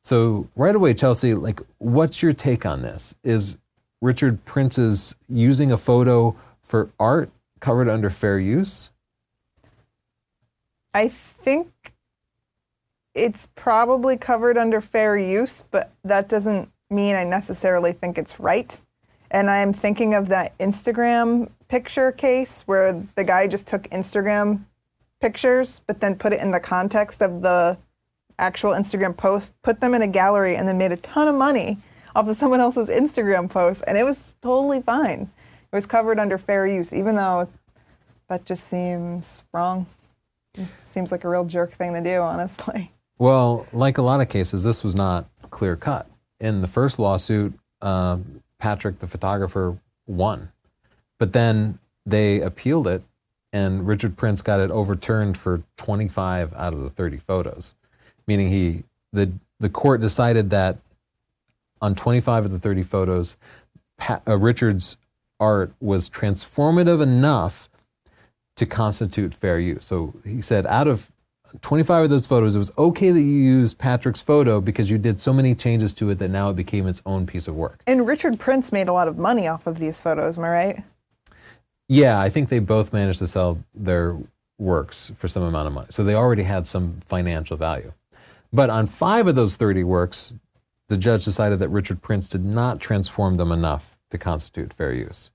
So 0.01 0.47
right 0.55 0.75
away, 0.75 0.93
Chelsea, 0.93 1.33
like, 1.33 1.61
what's 1.77 2.21
your 2.21 2.33
take 2.33 2.65
on 2.65 2.81
this? 2.81 3.15
Is 3.23 3.57
Richard 4.01 4.43
Prince's 4.43 5.15
using 5.29 5.71
a 5.71 5.77
photo 5.77 6.35
for 6.61 6.89
art 6.99 7.29
covered 7.59 7.87
under 7.87 8.09
fair 8.09 8.37
use? 8.37 8.89
I 10.93 11.07
think 11.07 11.71
it's 13.15 13.47
probably 13.55 14.17
covered 14.17 14.57
under 14.57 14.81
fair 14.81 15.17
use, 15.17 15.63
but 15.71 15.91
that 16.03 16.27
doesn't 16.27 16.69
mean 16.93 17.15
I 17.15 17.23
necessarily 17.23 17.91
think 17.91 18.17
it's 18.17 18.39
right. 18.39 18.81
And 19.31 19.49
I'm 19.49 19.73
thinking 19.73 20.13
of 20.13 20.27
that 20.29 20.57
Instagram 20.59 21.49
picture 21.67 22.11
case 22.11 22.61
where 22.67 23.03
the 23.15 23.23
guy 23.23 23.47
just 23.47 23.67
took 23.67 23.83
Instagram 23.89 24.61
pictures, 25.19 25.81
but 25.87 25.99
then 25.99 26.15
put 26.15 26.33
it 26.33 26.39
in 26.39 26.51
the 26.51 26.59
context 26.59 27.21
of 27.21 27.41
the 27.41 27.77
actual 28.37 28.71
Instagram 28.71 29.15
post, 29.17 29.53
put 29.63 29.79
them 29.79 29.93
in 29.93 30.01
a 30.01 30.07
gallery, 30.07 30.55
and 30.55 30.67
then 30.67 30.77
made 30.77 30.91
a 30.91 30.97
ton 30.97 31.27
of 31.27 31.35
money 31.35 31.77
off 32.15 32.27
of 32.27 32.35
someone 32.35 32.61
else's 32.61 32.89
Instagram 32.89 33.49
post. 33.49 33.83
And 33.87 33.97
it 33.97 34.03
was 34.03 34.23
totally 34.41 34.81
fine. 34.81 35.21
It 35.71 35.75
was 35.75 35.87
covered 35.87 36.19
under 36.19 36.37
fair 36.37 36.67
use, 36.67 36.93
even 36.93 37.15
though 37.15 37.47
that 38.29 38.45
just 38.45 38.67
seems 38.67 39.41
wrong. 39.51 39.87
It 40.55 40.67
seems 40.77 41.11
like 41.11 41.23
a 41.23 41.29
real 41.29 41.45
jerk 41.45 41.73
thing 41.73 41.93
to 41.93 42.01
do, 42.01 42.21
honestly. 42.21 42.91
Well, 43.17 43.65
like 43.73 43.97
a 43.97 44.03
lot 44.03 44.21
of 44.21 44.29
cases, 44.29 44.63
this 44.63 44.83
was 44.83 44.93
not 44.93 45.25
clear 45.49 45.75
cut. 45.75 46.07
In 46.43 46.59
the 46.59 46.67
first 46.67 46.99
lawsuit, 46.99 47.53
uh, 47.81 48.17
Patrick, 48.59 48.99
the 48.99 49.07
photographer, 49.07 49.77
won. 50.05 50.51
But 51.17 51.31
then 51.31 51.79
they 52.05 52.41
appealed 52.41 52.85
it, 52.85 53.01
and 53.53 53.87
Richard 53.87 54.17
Prince 54.17 54.41
got 54.41 54.59
it 54.59 54.69
overturned 54.69 55.37
for 55.37 55.61
25 55.77 56.53
out 56.53 56.73
of 56.73 56.81
the 56.81 56.89
30 56.89 57.15
photos, 57.15 57.75
meaning 58.27 58.49
he 58.49 58.83
the 59.13 59.31
the 59.61 59.69
court 59.69 60.01
decided 60.01 60.49
that 60.49 60.79
on 61.81 61.95
25 61.95 62.43
of 62.45 62.51
the 62.51 62.59
30 62.59 62.83
photos, 62.83 63.37
Pat, 63.97 64.21
uh, 64.27 64.37
Richard's 64.37 64.97
art 65.39 65.71
was 65.79 66.09
transformative 66.09 67.01
enough 67.01 67.69
to 68.57 68.65
constitute 68.65 69.33
fair 69.33 69.59
use. 69.59 69.85
So 69.85 70.13
he 70.25 70.41
said, 70.41 70.65
out 70.65 70.89
of 70.89 71.09
25 71.61 72.05
of 72.05 72.09
those 72.09 72.27
photos, 72.27 72.55
it 72.55 72.57
was 72.57 72.71
okay 72.77 73.11
that 73.11 73.19
you 73.19 73.25
used 73.25 73.77
Patrick's 73.77 74.21
photo 74.21 74.59
because 74.59 74.89
you 74.89 74.97
did 74.97 75.21
so 75.21 75.33
many 75.33 75.55
changes 75.55 75.93
to 75.95 76.09
it 76.09 76.15
that 76.15 76.29
now 76.29 76.49
it 76.49 76.55
became 76.55 76.87
its 76.87 77.01
own 77.05 77.25
piece 77.25 77.47
of 77.47 77.55
work. 77.55 77.81
And 77.87 78.07
Richard 78.07 78.39
Prince 78.39 78.71
made 78.71 78.87
a 78.87 78.93
lot 78.93 79.07
of 79.07 79.17
money 79.17 79.47
off 79.47 79.67
of 79.67 79.79
these 79.79 79.99
photos, 79.99 80.37
am 80.37 80.45
I 80.45 80.49
right? 80.49 80.83
Yeah, 81.87 82.19
I 82.19 82.29
think 82.29 82.49
they 82.49 82.59
both 82.59 82.93
managed 82.93 83.19
to 83.19 83.27
sell 83.27 83.59
their 83.75 84.17
works 84.57 85.11
for 85.17 85.27
some 85.27 85.43
amount 85.43 85.67
of 85.67 85.73
money. 85.73 85.87
So 85.89 86.03
they 86.03 86.15
already 86.15 86.43
had 86.43 86.65
some 86.65 87.01
financial 87.05 87.57
value. 87.57 87.93
But 88.51 88.69
on 88.69 88.85
five 88.85 89.27
of 89.27 89.35
those 89.35 89.57
30 89.57 89.83
works, 89.83 90.35
the 90.89 90.97
judge 90.97 91.25
decided 91.25 91.59
that 91.59 91.69
Richard 91.69 92.01
Prince 92.01 92.29
did 92.29 92.45
not 92.45 92.79
transform 92.79 93.35
them 93.35 93.51
enough 93.51 93.99
to 94.11 94.17
constitute 94.17 94.73
fair 94.73 94.93
use. 94.93 95.31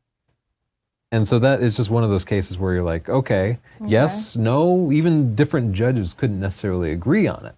And 1.11 1.27
so 1.27 1.39
that 1.39 1.63
is 1.63 1.77
just 1.77 1.91
one 1.91 2.05
of 2.05 2.11
those 2.11 2.25
cases 2.25 2.59
where 2.59 2.75
you're 2.75 2.83
like, 2.83 3.09
okay, 3.09 3.59
yes, 3.85 4.37
no, 4.37 4.93
even 4.93 5.35
different 5.35 5.73
judges 5.73 6.13
couldn't 6.13 6.41
necessarily 6.41 6.93
agree 6.93 7.27
on 7.27 7.47
it. 7.47 7.55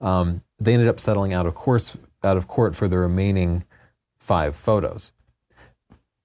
Um, 0.00 0.42
they 0.60 0.74
ended 0.74 0.88
up 0.88 1.00
settling 1.00 1.32
out 1.32 1.46
of 1.46 1.54
course 1.54 1.96
out 2.22 2.36
of 2.36 2.46
court 2.48 2.76
for 2.76 2.88
the 2.88 2.98
remaining 2.98 3.64
five 4.20 4.54
photos. 4.54 5.12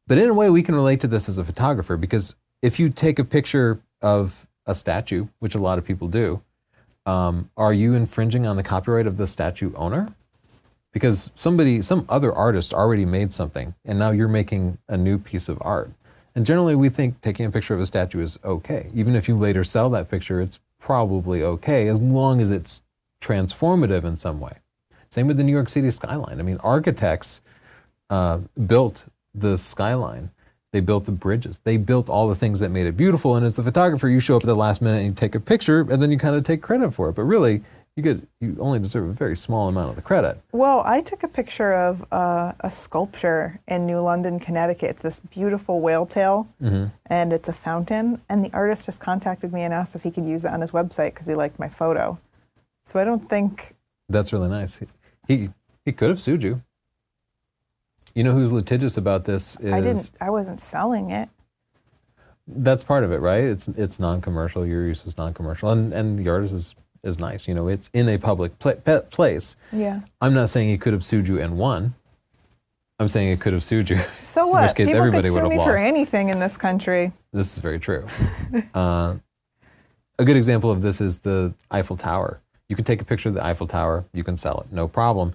But 0.08 0.18
in 0.18 0.30
a 0.30 0.34
way, 0.34 0.50
we 0.50 0.64
can 0.64 0.76
relate 0.76 1.00
to 1.02 1.08
this 1.08 1.30
as 1.30 1.38
a 1.38 1.44
photographer 1.44 1.98
because 1.98 2.36
if 2.62 2.80
you 2.80 2.90
take 2.90 3.20
a 3.20 3.24
picture 3.24 3.80
of 4.02 4.48
a 4.66 4.76
statue, 4.76 5.28
which 5.40 5.56
a 5.56 5.60
lot 5.60 5.78
of 5.78 5.86
people 5.86 6.08
do, 6.08 6.42
um, 7.06 7.50
are 7.58 7.74
you 7.74 7.94
infringing 7.94 8.46
on 8.46 8.56
the 8.56 8.64
copyright 8.64 9.08
of 9.08 9.18
the 9.18 9.28
statue 9.28 9.74
owner? 9.76 10.14
Because 10.92 11.32
somebody, 11.36 11.82
some 11.82 12.06
other 12.08 12.32
artist 12.32 12.74
already 12.74 13.06
made 13.06 13.34
something, 13.34 13.74
and 13.84 13.98
now 13.98 14.12
you're 14.12 14.28
making 14.28 14.78
a 14.88 14.98
new 14.98 15.18
piece 15.18 15.50
of 15.50 15.58
art. 15.62 15.90
And 16.36 16.46
generally, 16.46 16.76
we 16.76 16.90
think 16.90 17.22
taking 17.22 17.46
a 17.46 17.52
picture 17.52 17.74
of 17.74 17.82
a 17.82 17.86
statue 17.86 18.20
is 18.20 18.40
okay. 18.44 18.88
Even 18.94 19.16
if 19.16 19.28
you 19.28 19.36
later 19.36 19.64
sell 19.64 19.90
that 19.92 20.10
picture, 20.10 20.42
it's 20.42 20.60
probably 20.80 21.44
okay 21.44 21.88
as 21.88 22.02
long 22.02 22.42
as 22.42 22.52
it's 22.52 22.82
transformative 23.22 24.04
in 24.04 24.18
some 24.18 24.40
way. 24.40 24.54
Same 25.10 25.28
with 25.28 25.38
the 25.38 25.44
New 25.44 25.52
York 25.52 25.70
City 25.70 25.92
skyline. 25.92 26.40
I 26.40 26.44
mean, 26.44 26.58
architects 26.64 27.42
uh, 28.10 28.40
built 28.66 29.06
the 29.34 29.58
skyline. 29.58 30.32
They 30.72 30.80
built 30.80 31.06
the 31.06 31.12
bridges. 31.12 31.60
They 31.60 31.78
built 31.78 32.10
all 32.10 32.28
the 32.28 32.36
things 32.36 32.60
that 32.60 32.70
made 32.70 32.88
it 32.88 32.98
beautiful. 32.98 33.36
And 33.36 33.46
as 33.46 33.56
the 33.56 33.62
photographer, 33.62 34.10
you 34.10 34.20
show 34.20 34.38
up 34.38 34.44
at 34.44 34.48
the 34.48 34.56
last 34.56 34.82
minute 34.82 34.98
and 34.98 35.08
you 35.08 35.14
take 35.14 35.36
a 35.36 35.40
picture, 35.40 35.82
and 35.82 36.02
then 36.02 36.12
you 36.12 36.18
kind 36.18 36.36
of 36.36 36.44
take 36.44 36.64
credit 36.64 36.92
for 36.96 37.10
it. 37.10 37.14
But 37.14 37.24
really, 37.24 37.62
you 37.96 38.02
get 38.02 38.20
you 38.40 38.58
only 38.60 38.80
deserve 38.80 39.08
a 39.08 39.12
very 39.12 39.36
small 39.36 39.68
amount 39.68 39.90
of 39.90 39.96
the 39.96 40.02
credit. 40.02 40.38
Well, 40.52 40.82
I 40.86 41.02
took 41.02 41.22
a 41.24 41.28
picture 41.28 41.74
of 41.74 42.04
uh, 42.12 42.54
a 42.60 42.72
sculpture 42.72 43.60
in 43.68 43.86
New 43.86 44.00
London, 44.00 44.40
Connecticut. 44.40 44.90
It's 44.90 45.02
this 45.02 45.20
beautiful 45.20 45.80
whale 45.80 46.06
tail, 46.06 46.48
and 46.60 47.32
it's 47.32 47.48
a 47.50 47.54
fountain. 47.54 48.20
And 48.30 48.44
the 48.44 48.52
artist 48.54 48.86
just 48.86 49.00
contacted 49.00 49.54
me 49.54 49.62
and 49.62 49.74
asked 49.74 49.96
if 49.96 50.04
he 50.04 50.12
could 50.12 50.26
use 50.26 50.44
it 50.44 50.52
on 50.52 50.62
his 50.62 50.72
website 50.72 51.14
because 51.14 51.28
he 51.28 51.36
liked 51.36 51.60
my 51.60 51.68
photo. 51.68 52.18
So 52.86 53.00
I 53.00 53.04
don't 53.04 53.30
think 53.30 53.76
That's 54.10 54.34
really 54.34 54.50
nice. 54.50 54.78
He 54.80 54.88
he, 55.28 55.50
he 55.86 55.92
could 55.92 56.10
have 56.10 56.20
sued 56.22 56.42
you. 56.44 56.62
You 58.16 58.24
know 58.24 58.34
who's 58.34 58.52
litigious 58.52 58.98
about 58.98 59.26
this 59.26 59.56
is 59.60 59.72
I 59.72 59.82
didn't. 59.82 60.12
I 60.20 60.30
wasn't 60.32 60.62
selling 60.62 61.12
it. 61.12 61.30
that's 62.48 62.84
part 62.84 63.04
of 63.04 63.12
it, 63.12 63.20
right? 63.20 63.44
It's 63.44 63.68
it's 63.68 64.00
non-commercial. 64.00 64.66
Your 64.66 64.86
use 64.88 65.06
is 65.06 65.16
non-commercial, 65.18 65.70
and 65.70 65.94
and 65.94 66.18
the 66.18 66.30
artist 66.30 66.54
is 66.56 66.76
is 67.04 67.20
nice. 67.20 67.48
You 67.48 67.54
know, 67.54 67.68
it's 67.68 67.90
in 67.94 68.08
a 68.10 68.18
public 68.18 68.58
pe- 68.60 69.02
place. 69.12 69.56
Yeah. 69.72 70.02
I'm 70.22 70.34
not 70.34 70.50
saying 70.50 70.70
he 70.70 70.78
could 70.78 70.94
have 70.94 71.04
sued 71.04 71.28
you 71.28 71.40
and 71.40 71.58
won. 71.58 71.94
I'm 73.00 73.08
saying 73.08 73.32
it 73.32 73.42
could 73.42 73.54
have 73.54 73.64
sued 73.64 73.90
you. 73.90 74.00
So 74.22 74.46
In 74.46 74.52
what? 74.52 74.64
which 74.64 74.76
case, 74.76 74.88
People 74.90 75.00
everybody 75.00 75.30
could 75.30 75.34
would 75.44 75.52
sue 75.52 75.58
have 75.60 75.68
me 75.68 75.72
for 75.72 75.78
anything 75.78 76.30
in 76.30 76.40
this 76.40 76.56
country. 76.58 77.12
This 77.34 77.54
is 77.54 77.60
very 77.60 77.80
true. 77.80 78.06
uh, 78.74 79.16
a 80.20 80.26
good 80.26 80.38
example 80.38 80.72
of 80.72 80.82
this 80.82 81.02
is 81.02 81.20
the 81.20 81.54
Eiffel 81.72 81.98
Tower. 81.98 82.40
You 82.70 82.76
can 82.76 82.86
take 82.86 83.02
a 83.02 83.06
picture 83.06 83.30
of 83.30 83.36
the 83.36 83.44
Eiffel 83.46 83.68
Tower, 83.68 84.06
you 84.14 84.24
can 84.24 84.38
sell 84.38 84.62
it, 84.62 84.72
no 84.74 84.88
problem. 84.88 85.34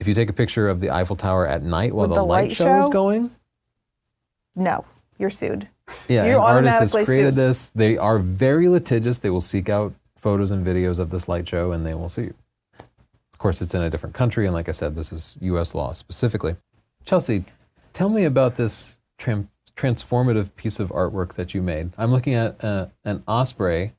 If 0.00 0.08
you 0.08 0.14
take 0.14 0.28
a 0.28 0.32
picture 0.32 0.68
of 0.68 0.80
the 0.80 0.90
Eiffel 0.90 1.14
Tower 1.14 1.46
at 1.46 1.62
night 1.62 1.94
while 1.94 2.08
the, 2.08 2.16
the 2.16 2.22
light, 2.24 2.48
light 2.48 2.56
show 2.56 2.78
is 2.80 2.88
going, 2.88 3.30
No, 4.56 4.84
you're 5.18 5.30
sued. 5.30 5.68
yeah, 6.08 6.24
You're 6.26 6.38
an 6.40 6.56
artist 6.66 6.80
has 6.80 7.04
created 7.04 7.28
sued. 7.28 7.36
this. 7.36 7.70
They 7.70 7.96
are 7.96 8.18
very 8.18 8.68
litigious. 8.68 9.18
They 9.18 9.30
will 9.30 9.40
seek 9.40 9.68
out 9.68 9.92
photos 10.24 10.50
and 10.50 10.64
videos 10.64 10.98
of 10.98 11.10
this 11.10 11.28
light 11.28 11.46
show 11.46 11.70
and 11.70 11.84
they 11.84 11.92
will 11.92 12.08
sue 12.08 12.22
you. 12.22 12.34
Of 13.30 13.38
course, 13.38 13.60
it's 13.60 13.74
in 13.74 13.82
a 13.82 13.90
different 13.90 14.14
country, 14.14 14.46
and 14.46 14.54
like 14.54 14.70
I 14.70 14.72
said, 14.72 14.96
this 14.96 15.12
is 15.12 15.36
U.S. 15.42 15.74
law 15.74 15.92
specifically. 15.92 16.56
Chelsea, 17.04 17.44
tell 17.92 18.08
me 18.08 18.24
about 18.24 18.56
this 18.56 18.96
tram- 19.18 19.50
transformative 19.76 20.56
piece 20.56 20.80
of 20.80 20.88
artwork 20.92 21.34
that 21.34 21.52
you 21.52 21.60
made. 21.60 21.92
I'm 21.98 22.10
looking 22.10 22.32
at 22.32 22.64
uh, 22.64 22.86
an 23.04 23.22
osprey 23.28 23.92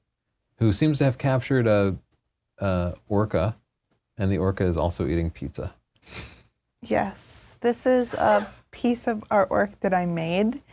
who 0.58 0.74
seems 0.74 0.98
to 0.98 1.04
have 1.04 1.20
captured 1.20 1.68
a, 1.68 1.96
a 2.58 2.96
orca, 3.08 3.56
and 4.18 4.32
the 4.32 4.40
orca 4.40 4.64
is 4.64 4.78
also 4.78 5.06
eating 5.06 5.30
pizza. 5.30 5.76
Yes, 6.82 7.52
this 7.60 7.86
is 7.86 8.16
a 8.16 8.50
piece 8.72 9.06
of 9.06 9.20
artwork 9.30 9.74
that 9.82 9.94
I 9.94 10.08
made, 10.08 10.64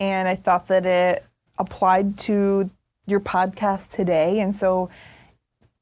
and 0.00 0.26
I 0.26 0.34
thought 0.34 0.66
that 0.66 0.84
it 0.86 1.24
applied 1.56 2.18
to 2.20 2.70
your 3.08 3.20
podcast 3.20 3.92
today. 3.92 4.40
And 4.40 4.54
so, 4.54 4.90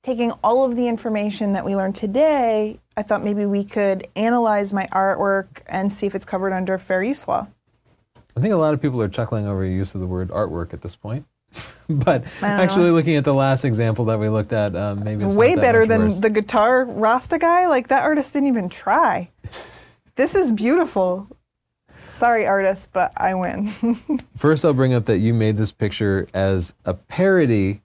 taking 0.02 0.30
all 0.44 0.64
of 0.64 0.76
the 0.76 0.86
information 0.86 1.52
that 1.52 1.64
we 1.64 1.74
learned 1.74 1.96
today, 1.96 2.78
I 2.96 3.02
thought 3.02 3.24
maybe 3.24 3.44
we 3.44 3.64
could 3.64 4.06
analyze 4.14 4.72
my 4.72 4.86
artwork 4.92 5.46
and 5.66 5.92
see 5.92 6.06
if 6.06 6.14
it's 6.14 6.24
covered 6.24 6.52
under 6.52 6.78
fair 6.78 7.02
use 7.02 7.26
law. 7.26 7.48
I 8.36 8.40
think 8.40 8.52
a 8.52 8.56
lot 8.56 8.74
of 8.74 8.80
people 8.80 9.02
are 9.02 9.08
chuckling 9.08 9.46
over 9.46 9.64
your 9.64 9.74
use 9.74 9.94
of 9.94 10.00
the 10.00 10.06
word 10.06 10.28
artwork 10.28 10.72
at 10.72 10.82
this 10.82 10.94
point. 10.94 11.26
but 11.88 12.24
actually, 12.42 12.86
know. 12.86 12.92
looking 12.92 13.16
at 13.16 13.24
the 13.24 13.34
last 13.34 13.64
example 13.64 14.04
that 14.06 14.18
we 14.18 14.28
looked 14.28 14.52
at, 14.52 14.76
um, 14.76 15.00
maybe 15.00 15.14
it's, 15.14 15.24
It's 15.24 15.36
way 15.36 15.56
better 15.56 15.86
than 15.86 16.04
worse. 16.04 16.20
the 16.20 16.30
guitar 16.30 16.84
Rasta 16.84 17.38
guy. 17.38 17.66
Like, 17.66 17.88
that 17.88 18.02
artist 18.02 18.32
didn't 18.32 18.48
even 18.48 18.68
try. 18.68 19.30
This 20.16 20.34
is 20.34 20.52
beautiful. 20.52 21.28
Sorry, 22.16 22.46
artist, 22.46 22.90
but 22.92 23.12
I 23.16 23.34
win. 23.34 23.68
First, 24.36 24.64
I'll 24.64 24.72
bring 24.74 24.94
up 24.94 25.04
that 25.06 25.18
you 25.18 25.34
made 25.34 25.56
this 25.56 25.72
picture 25.72 26.26
as 26.32 26.74
a 26.84 26.94
parody 26.94 27.82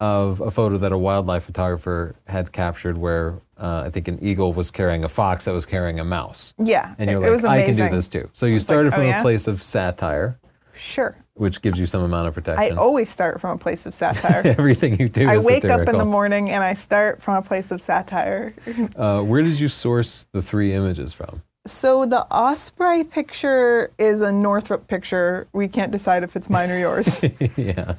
of 0.00 0.40
a 0.40 0.50
photo 0.50 0.76
that 0.78 0.92
a 0.92 0.98
wildlife 0.98 1.44
photographer 1.44 2.16
had 2.26 2.50
captured, 2.52 2.98
where 2.98 3.40
uh, 3.58 3.84
I 3.86 3.90
think 3.90 4.08
an 4.08 4.18
eagle 4.20 4.52
was 4.52 4.70
carrying 4.70 5.04
a 5.04 5.08
fox 5.08 5.44
that 5.44 5.52
was 5.52 5.66
carrying 5.66 6.00
a 6.00 6.04
mouse. 6.04 6.52
yeah, 6.58 6.94
And 6.98 7.10
you're 7.10 7.20
it 7.20 7.22
like, 7.22 7.32
was 7.32 7.44
I 7.44 7.62
can 7.64 7.76
do 7.76 7.88
this 7.88 8.08
too. 8.08 8.28
So 8.32 8.46
you 8.46 8.54
was 8.54 8.62
like, 8.64 8.66
started 8.66 8.92
oh, 8.92 8.96
from 8.96 9.04
yeah? 9.06 9.18
a 9.20 9.22
place 9.22 9.46
of 9.46 9.62
satire, 9.62 10.38
Sure. 10.76 11.16
which 11.34 11.62
gives 11.62 11.78
you 11.78 11.86
some 11.86 12.02
amount 12.02 12.26
of 12.26 12.34
protection. 12.34 12.76
I 12.76 12.80
always 12.80 13.08
start 13.08 13.40
from 13.40 13.52
a 13.52 13.58
place 13.58 13.86
of 13.86 13.94
satire. 13.94 14.42
Everything 14.58 14.98
you 14.98 15.08
do 15.08 15.28
is 15.30 15.44
I 15.44 15.48
wake 15.48 15.64
up 15.64 15.86
in 15.88 15.96
the 15.96 16.04
morning 16.04 16.50
and 16.50 16.64
I 16.64 16.74
start 16.74 17.22
from 17.22 17.36
a 17.36 17.42
place 17.42 17.70
of 17.70 17.80
satire. 17.80 18.54
Uh, 18.96 19.22
where 19.22 19.42
did 19.42 19.60
you 19.60 19.68
source 19.68 20.26
the 20.32 20.42
three 20.42 20.72
images 20.72 21.12
from? 21.12 21.42
So 21.66 22.04
the 22.04 22.26
Osprey 22.30 23.04
picture 23.04 23.90
is 23.98 24.20
a 24.20 24.30
Northrup 24.30 24.86
picture. 24.86 25.48
We 25.52 25.66
can't 25.66 25.90
decide 25.90 26.22
if 26.22 26.36
it's 26.36 26.50
mine 26.50 26.70
or 26.70 26.78
yours. 26.78 27.24
yeah, 27.56 27.94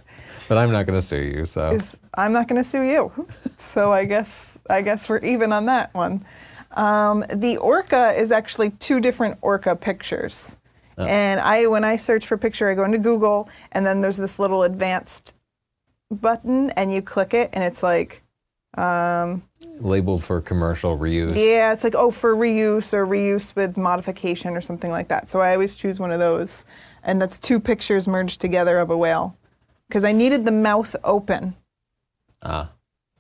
but 0.47 0.57
I'm 0.59 0.71
not 0.71 0.85
going 0.85 0.99
to 0.99 1.05
sue 1.05 1.21
you. 1.21 1.45
So 1.45 1.71
Is- 1.71 1.97
I'm 2.13 2.31
not 2.31 2.47
going 2.47 2.61
to 2.61 2.69
sue 2.69 2.83
you. 2.83 3.27
So 3.57 3.91
I 3.91 4.05
guess 4.05 4.57
I 4.69 4.81
guess 4.83 5.09
we're 5.09 5.17
even 5.19 5.51
on 5.51 5.65
that 5.65 5.93
one. 5.93 6.23
Um, 6.71 7.25
the 7.33 7.57
orca 7.57 8.11
is 8.15 8.31
actually 8.31 8.69
two 8.71 8.99
different 8.99 9.39
orca 9.41 9.75
pictures. 9.75 10.57
And 10.97 11.41
I 11.41 11.65
when 11.65 11.83
I 11.83 11.97
search 11.97 12.25
for 12.25 12.37
picture, 12.37 12.69
I 12.69 12.73
go 12.73 12.85
into 12.85 12.99
Google 12.99 13.49
and 13.73 13.85
then 13.85 14.01
there's 14.01 14.17
this 14.17 14.39
little 14.39 14.63
advanced 14.63 15.33
button 16.09 16.69
and 16.71 16.93
you 16.93 17.01
click 17.01 17.33
it 17.33 17.49
and 17.51 17.63
it's 17.63 17.83
like 17.83 18.21
um, 18.77 19.43
labeled 19.79 20.23
for 20.23 20.41
commercial 20.41 20.97
reuse. 20.97 21.35
Yeah, 21.35 21.73
it's 21.73 21.83
like, 21.83 21.95
oh, 21.95 22.11
for 22.11 22.35
reuse 22.35 22.93
or 22.93 23.05
reuse 23.05 23.55
with 23.55 23.77
modification 23.77 24.55
or 24.55 24.61
something 24.61 24.91
like 24.91 25.07
that. 25.09 25.27
So 25.29 25.41
I 25.41 25.53
always 25.53 25.75
choose 25.75 25.99
one 25.99 26.11
of 26.11 26.19
those. 26.19 26.65
And 27.03 27.21
that's 27.21 27.37
two 27.39 27.59
pictures 27.59 28.07
merged 28.07 28.41
together 28.41 28.77
of 28.79 28.89
a 28.89 28.97
whale. 28.97 29.37
Because 29.87 30.03
I 30.03 30.11
needed 30.11 30.45
the 30.45 30.51
mouth 30.51 30.95
open, 31.03 31.55
Ah, 32.41 32.71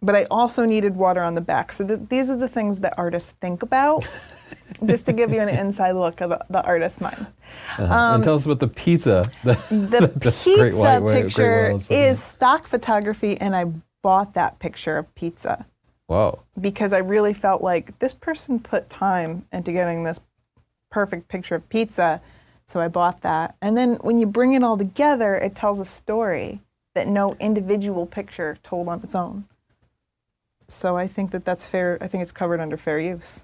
but 0.01 0.15
I 0.15 0.25
also 0.31 0.65
needed 0.65 0.95
water 0.95 1.21
on 1.21 1.35
the 1.35 1.41
back. 1.41 1.71
So 1.71 1.85
th- 1.85 1.99
these 2.09 2.29
are 2.31 2.37
the 2.37 2.47
things 2.47 2.79
that 2.81 2.93
artists 2.97 3.33
think 3.41 3.61
about, 3.63 4.03
just 4.85 5.05
to 5.05 5.13
give 5.13 5.31
you 5.31 5.41
an 5.41 5.49
inside 5.49 5.91
look 5.93 6.21
of 6.21 6.29
the, 6.31 6.39
the 6.49 6.63
artist's 6.63 7.01
mind. 7.01 7.27
uh-huh. 7.77 8.11
and 8.15 8.23
tell 8.23 8.35
us 8.35 8.45
about 8.45 8.59
the 8.59 8.67
pizza. 8.67 9.29
The 9.43 10.11
That's 10.17 10.43
pizza 10.43 10.59
great 10.71 10.73
white 10.75 11.03
picture 11.23 11.63
whale, 11.67 11.75
it's 11.75 11.89
looking 11.89 12.03
at. 12.05 12.11
is 12.11 12.23
stock 12.23 12.65
photography, 12.67 13.39
and 13.39 13.55
I 13.55 13.65
bought 14.01 14.33
that 14.33 14.57
picture 14.59 14.97
of 14.97 15.13
pizza. 15.15 15.65
Whoa. 16.07 16.43
because 16.59 16.93
I 16.93 16.99
really 16.99 17.33
felt 17.33 17.63
like 17.63 17.97
this 17.99 18.13
person 18.13 18.59
put 18.59 18.89
time 18.89 19.45
into 19.51 19.71
getting 19.71 20.03
this 20.03 20.21
perfect 20.91 21.27
picture 21.27 21.55
of 21.55 21.67
pizza. 21.69 22.21
So 22.67 22.79
I 22.79 22.87
bought 22.87 23.21
that. 23.21 23.55
And 23.61 23.75
then 23.75 23.95
when 23.95 24.19
you 24.19 24.27
bring 24.27 24.53
it 24.53 24.63
all 24.63 24.77
together, 24.77 25.35
it 25.35 25.55
tells 25.55 25.79
a 25.79 25.85
story 25.85 26.61
that 26.93 27.07
no 27.07 27.35
individual 27.39 28.05
picture 28.05 28.57
told 28.63 28.87
on 28.87 29.01
its 29.03 29.15
own. 29.15 29.45
So 30.67 30.95
I 30.95 31.07
think 31.07 31.31
that 31.31 31.45
that's 31.45 31.67
fair. 31.67 31.97
I 32.01 32.07
think 32.07 32.23
it's 32.23 32.31
covered 32.31 32.59
under 32.59 32.77
fair 32.77 32.99
use. 32.99 33.43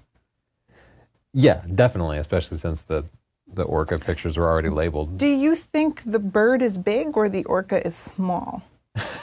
Yeah, 1.32 1.62
definitely, 1.72 2.18
especially 2.18 2.58
since 2.58 2.82
the 2.82 3.04
the 3.46 3.64
orca 3.64 3.98
pictures 3.98 4.38
were 4.38 4.48
already 4.48 4.70
labeled. 4.70 5.18
Do 5.18 5.26
you 5.26 5.54
think 5.54 6.02
the 6.06 6.18
bird 6.18 6.62
is 6.62 6.78
big 6.78 7.16
or 7.16 7.28
the 7.28 7.44
orca 7.44 7.86
is 7.86 7.94
small? 7.94 8.62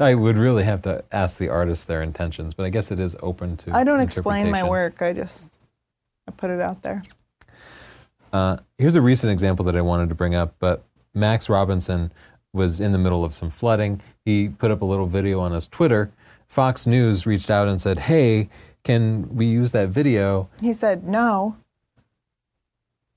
I 0.00 0.14
would 0.14 0.36
really 0.38 0.64
have 0.64 0.82
to 0.82 1.04
ask 1.12 1.38
the 1.38 1.48
artists 1.48 1.84
their 1.84 2.02
intentions, 2.02 2.54
but 2.54 2.66
I 2.66 2.70
guess 2.70 2.90
it 2.90 2.98
is 3.00 3.16
open 3.22 3.56
to. 3.58 3.74
I 3.74 3.84
don't 3.84 4.00
explain 4.00 4.50
my 4.50 4.62
work. 4.62 5.02
I 5.02 5.12
just 5.12 5.54
I 6.28 6.30
put 6.32 6.50
it 6.50 6.60
out 6.60 6.82
there. 6.82 7.02
Uh, 8.32 8.56
here's 8.78 8.96
a 8.96 9.00
recent 9.02 9.32
example 9.32 9.64
that 9.66 9.76
I 9.76 9.80
wanted 9.80 10.08
to 10.08 10.14
bring 10.14 10.34
up, 10.34 10.54
but 10.58 10.82
Max 11.14 11.48
Robinson 11.48 12.12
was 12.52 12.80
in 12.80 12.92
the 12.92 12.98
middle 12.98 13.24
of 13.24 13.34
some 13.34 13.50
flooding. 13.50 14.00
He 14.24 14.48
put 14.48 14.70
up 14.70 14.82
a 14.82 14.84
little 14.84 15.06
video 15.06 15.40
on 15.40 15.52
his 15.52 15.68
Twitter. 15.68 16.10
Fox 16.48 16.86
News 16.86 17.26
reached 17.26 17.50
out 17.50 17.68
and 17.68 17.80
said, 17.80 18.00
"Hey, 18.00 18.48
can 18.82 19.34
we 19.34 19.46
use 19.46 19.72
that 19.72 19.88
video?" 19.88 20.48
He 20.60 20.72
said, 20.72 21.04
"No, 21.04 21.56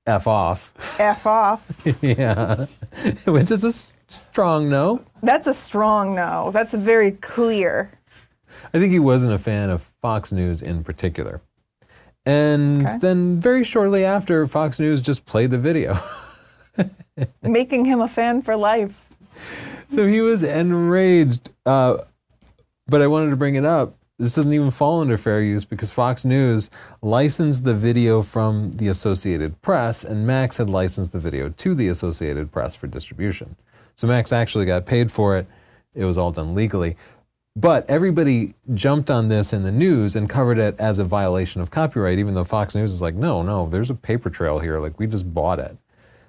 F 0.06 0.28
off. 0.28 1.00
f 1.00 1.26
off." 1.26 1.72
yeah, 2.02 2.65
which 3.26 3.52
is 3.52 3.63
a 3.63 3.97
strong 4.08 4.70
no. 4.70 5.04
That's 5.22 5.48
a 5.48 5.54
strong 5.54 6.15
no. 6.15 6.52
That's 6.52 6.74
very 6.74 7.12
clear. 7.12 7.91
I 8.74 8.80
think 8.80 8.91
he 8.91 9.00
wasn't 9.00 9.34
a 9.34 9.38
fan 9.38 9.70
of 9.70 9.82
Fox 9.82 10.32
News 10.32 10.62
in 10.62 10.84
particular. 10.84 11.41
And 12.26 12.84
Okay. 12.84 12.98
then 13.00 13.39
very 13.39 13.63
shortly 13.63 14.04
after, 14.04 14.46
Fox 14.48 14.80
News 14.80 15.02
just 15.02 15.26
played 15.26 15.52
the 15.52 15.58
video. 15.58 15.98
Making 17.41 17.86
him 17.86 18.02
a 18.02 18.08
fan 18.08 18.41
for 18.41 18.56
life. 18.56 18.93
so 19.89 20.06
he 20.06 20.22
was 20.22 20.43
enraged. 20.43 21.52
Uh, 21.65 21.98
but 22.88 23.02
I 23.02 23.08
wanted 23.08 23.30
to 23.32 23.36
bring 23.36 23.56
it 23.56 23.65
up. 23.65 23.96
This 24.20 24.34
doesn't 24.36 24.54
even 24.54 24.72
fall 24.72 25.02
under 25.02 25.15
fair 25.15 25.41
use 25.41 25.63
because 25.63 25.91
Fox 25.91 26.26
News 26.26 26.72
licensed 27.04 27.65
the 27.65 27.76
video 27.76 28.24
from 28.24 28.72
the 28.72 28.88
Associated 28.88 29.62
Press, 29.62 30.04
and 30.04 30.26
Max 30.26 30.58
had 30.58 30.70
licensed 30.70 31.12
the 31.12 31.20
video 31.20 31.50
to 31.50 31.76
the 31.76 31.88
Associated 31.88 32.52
Press 32.52 32.76
for 32.76 32.88
distribution. 32.88 33.56
So 33.98 34.08
Max 34.08 34.32
actually 34.32 34.66
got 34.66 34.86
paid 34.86 35.12
for 35.12 35.38
it. 35.38 35.48
It 35.96 36.06
was 36.06 36.18
all 36.18 36.32
done 36.32 36.54
legally. 36.56 36.96
But 37.56 37.90
everybody 37.90 38.54
jumped 38.76 39.10
on 39.10 39.30
this 39.30 39.52
in 39.52 39.64
the 39.64 39.72
news 39.72 40.16
and 40.16 40.30
covered 40.30 40.60
it 40.60 40.80
as 40.80 41.00
a 41.00 41.04
violation 41.04 41.60
of 41.60 41.72
copyright, 41.72 42.20
even 42.20 42.36
though 42.36 42.44
Fox 42.44 42.76
News 42.76 42.94
is 42.94 43.02
like, 43.02 43.16
no, 43.16 43.42
no, 43.42 43.68
there's 43.68 43.90
a 43.90 43.96
paper 43.96 44.30
trail 44.30 44.60
here. 44.60 44.80
Like, 44.80 45.00
we 45.00 45.08
just 45.08 45.34
bought 45.34 45.58
it. 45.58 45.76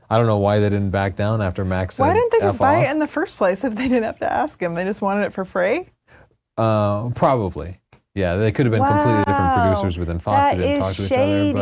I 0.09 0.16
don't 0.16 0.26
know 0.26 0.38
why 0.38 0.59
they 0.59 0.70
didn't 0.70 0.88
back 0.88 1.16
down 1.16 1.42
after 1.42 1.66
Max 1.66 1.96
said, 1.96 2.04
Why 2.04 2.14
didn't 2.14 2.33
they 2.33 2.38
just 2.38 2.54
"F 2.54 2.59
buy 2.59 2.76
off." 2.78 2.87
it 2.87 2.90
in 2.92 2.98
the 2.98 3.07
first 3.07 3.37
place 3.37 3.62
if 3.62 3.74
they 3.74 3.88
didn't 3.88 4.04
have 4.04 4.16
to 4.20 4.33
ask 4.33 4.59
him? 4.62 4.72
They 4.72 4.85
just 4.85 5.02
wanted 5.02 5.24
it 5.26 5.35
for 5.35 5.44
free? 5.44 5.85
Uh, 6.57 7.11
probably. 7.11 7.78
Yeah, 8.14 8.37
they 8.37 8.50
could 8.50 8.64
have 8.64 8.72
been 8.72 8.85
completely 8.87 9.24
different 9.24 9.54
producers 9.54 9.98
within 9.98 10.18
Fox 10.18 10.48
That 10.48 10.57
who 10.57 10.62
didn't 10.62 10.81
talk 10.81 10.94
to 10.94 11.02
shady. 11.02 11.50
each 11.50 11.57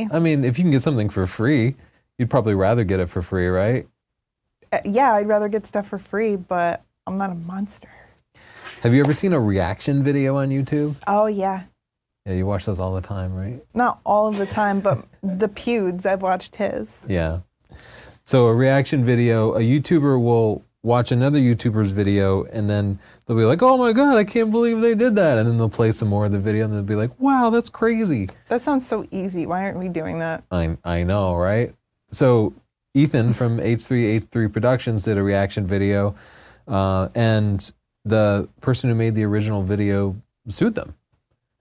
other. 0.00 0.08
But 0.08 0.16
I 0.16 0.20
mean, 0.20 0.42
if 0.44 0.58
you 0.58 0.64
can 0.64 0.70
get 0.70 0.80
something 0.80 1.10
for 1.10 1.26
free, 1.26 1.74
you'd 2.18 2.30
probably 2.30 2.54
rather 2.54 2.82
get 2.82 2.98
it 2.98 3.10
for 3.10 3.20
free, 3.20 3.46
right? 3.46 3.86
Uh, 4.72 4.78
yeah, 4.84 5.12
I'd 5.12 5.28
rather 5.28 5.48
get 5.48 5.66
stuff 5.66 5.86
for 5.86 5.98
free, 5.98 6.36
but 6.36 6.82
I'm 7.06 7.18
not 7.18 7.30
a 7.30 7.34
monster. 7.34 7.90
Have 8.82 8.94
you 8.94 9.00
ever 9.00 9.12
seen 9.12 9.32
a 9.32 9.40
reaction 9.40 10.02
video 10.02 10.36
on 10.36 10.48
YouTube? 10.48 10.96
Oh, 11.06 11.26
yeah. 11.26 11.64
Yeah, 12.24 12.34
you 12.34 12.46
watch 12.46 12.64
those 12.64 12.80
all 12.80 12.94
the 12.94 13.00
time, 13.00 13.34
right? 13.34 13.62
Not 13.74 14.00
all 14.06 14.28
of 14.28 14.38
the 14.38 14.46
time, 14.46 14.80
but 14.80 15.04
the 15.22 15.48
Pewds, 15.48 16.06
I've 16.06 16.22
watched 16.22 16.56
his. 16.56 17.04
Yeah. 17.08 17.40
So 18.24 18.46
a 18.46 18.54
reaction 18.54 19.04
video, 19.04 19.54
a 19.54 19.60
YouTuber 19.60 20.22
will 20.22 20.64
watch 20.84 21.12
another 21.12 21.38
YouTuber's 21.38 21.90
video 21.90 22.44
and 22.44 22.68
then 22.68 22.98
they'll 23.26 23.36
be 23.36 23.44
like, 23.44 23.62
"Oh 23.62 23.76
my 23.76 23.92
god, 23.92 24.16
I 24.16 24.24
can't 24.24 24.50
believe 24.50 24.80
they 24.80 24.94
did 24.94 25.16
that." 25.16 25.38
And 25.38 25.48
then 25.48 25.56
they'll 25.56 25.68
play 25.68 25.92
some 25.92 26.08
more 26.08 26.26
of 26.26 26.32
the 26.32 26.38
video 26.38 26.64
and 26.64 26.72
they'll 26.72 26.82
be 26.82 26.94
like, 26.94 27.10
"Wow, 27.20 27.50
that's 27.50 27.68
crazy." 27.68 28.28
That 28.48 28.62
sounds 28.62 28.86
so 28.86 29.06
easy. 29.10 29.46
Why 29.46 29.64
aren't 29.64 29.78
we 29.78 29.88
doing 29.88 30.20
that? 30.20 30.44
I 30.50 30.76
I 30.84 31.02
know, 31.02 31.34
right? 31.34 31.74
So 32.12 32.54
Ethan 32.94 33.32
from 33.32 33.58
H3H3 33.58 34.52
Productions 34.52 35.04
did 35.04 35.16
a 35.16 35.22
reaction 35.22 35.66
video, 35.66 36.14
uh, 36.68 37.08
and 37.14 37.72
the 38.04 38.48
person 38.60 38.90
who 38.90 38.96
made 38.96 39.14
the 39.14 39.24
original 39.24 39.62
video 39.62 40.16
sued 40.48 40.74
them 40.74 40.94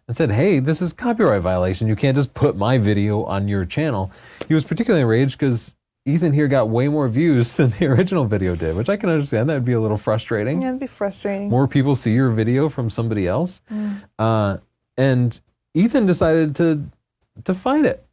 and 0.08 0.18
said, 0.18 0.32
"Hey, 0.32 0.60
this 0.60 0.82
is 0.82 0.92
copyright 0.92 1.42
violation. 1.42 1.88
You 1.88 1.96
can't 1.96 2.16
just 2.18 2.34
put 2.34 2.58
my 2.58 2.78
video 2.78 3.24
on 3.24 3.48
your 3.48 3.64
channel." 3.64 4.12
He 4.48 4.54
was 4.54 4.64
particularly 4.64 5.04
enraged 5.04 5.40
because 5.40 5.76
Ethan 6.06 6.34
here 6.34 6.48
got 6.50 6.68
way 6.68 6.90
more 6.90 7.08
views 7.08 7.54
than 7.58 7.70
the 7.72 7.88
original 7.88 8.26
video 8.26 8.56
did, 8.56 8.76
which 8.76 8.90
I 8.90 8.98
can 8.98 9.10
understand. 9.10 9.50
That'd 9.50 9.64
be 9.64 9.74
a 9.74 9.80
little 9.80 9.98
frustrating 9.98 10.62
Yeah, 10.62 10.70
it'd 10.70 10.80
be 10.82 10.88
frustrating. 10.88 11.50
more 11.50 11.68
people 11.68 11.96
see 11.96 12.14
your 12.14 12.32
video 12.32 12.68
from 12.70 12.90
somebody 12.90 13.28
else. 13.28 13.62
Uh, 14.20 14.58
and 14.98 15.40
Ethan 15.74 16.06
decided 16.08 16.56
to 16.58 16.88
to 17.46 17.54
fight 17.54 17.86
it. 17.86 18.06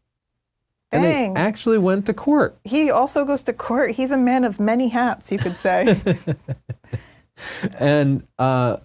And 0.90 1.02
Dang. 1.02 1.34
they 1.34 1.40
actually 1.40 1.78
went 1.78 2.06
to 2.06 2.14
court. 2.14 2.56
He 2.64 2.90
also 2.90 3.24
goes 3.24 3.42
to 3.44 3.52
court. 3.52 3.92
He's 3.92 4.10
a 4.10 4.16
man 4.16 4.44
of 4.44 4.58
many 4.58 4.88
hats, 4.88 5.30
you 5.30 5.38
could 5.38 5.54
say. 5.54 6.00
And 7.78 8.26
uh, 8.38 8.78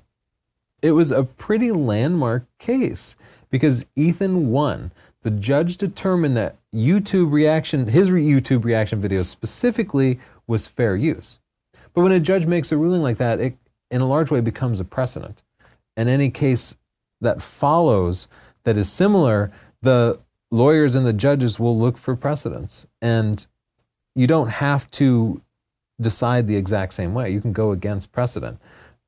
it 0.81 0.91
was 0.91 1.11
a 1.11 1.23
pretty 1.23 1.71
landmark 1.71 2.45
case 2.59 3.15
because 3.49 3.85
Ethan 3.95 4.49
won. 4.49 4.91
The 5.21 5.31
judge 5.31 5.77
determined 5.77 6.35
that 6.37 6.57
YouTube 6.73 7.31
reaction, 7.31 7.87
his 7.87 8.09
YouTube 8.09 8.65
reaction 8.65 8.99
video 8.99 9.21
specifically, 9.21 10.19
was 10.47 10.67
fair 10.67 10.95
use. 10.95 11.39
But 11.93 12.01
when 12.01 12.11
a 12.11 12.19
judge 12.19 12.45
makes 12.45 12.71
a 12.71 12.77
ruling 12.77 13.01
like 13.01 13.17
that, 13.17 13.39
it 13.39 13.57
in 13.89 14.01
a 14.01 14.07
large 14.07 14.31
way 14.31 14.41
becomes 14.41 14.79
a 14.79 14.85
precedent. 14.85 15.43
And 15.95 16.09
any 16.09 16.29
case 16.29 16.77
that 17.21 17.41
follows 17.41 18.27
that 18.63 18.75
is 18.75 18.91
similar, 18.91 19.51
the 19.81 20.19
lawyers 20.53 20.93
and 20.93 21.05
the 21.05 21.13
judges 21.13 21.59
will 21.59 21.77
look 21.77 21.97
for 21.97 22.15
precedents. 22.15 22.85
And 23.01 23.45
you 24.15 24.27
don't 24.27 24.49
have 24.49 24.89
to 24.91 25.41
decide 25.99 26.45
the 26.45 26.55
exact 26.55 26.93
same 26.93 27.13
way. 27.13 27.31
You 27.31 27.41
can 27.41 27.53
go 27.53 27.71
against 27.71 28.11
precedent. 28.11 28.59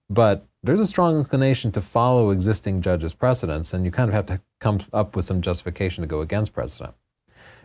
But 0.09 0.45
there's 0.63 0.79
a 0.79 0.87
strong 0.87 1.17
inclination 1.17 1.71
to 1.73 1.81
follow 1.81 2.31
existing 2.31 2.81
judges' 2.81 3.13
precedents, 3.13 3.73
and 3.73 3.85
you 3.85 3.91
kind 3.91 4.09
of 4.09 4.15
have 4.15 4.25
to 4.27 4.41
come 4.59 4.79
up 4.91 5.15
with 5.15 5.25
some 5.25 5.41
justification 5.41 6.01
to 6.01 6.07
go 6.07 6.21
against 6.21 6.53
precedent. 6.53 6.95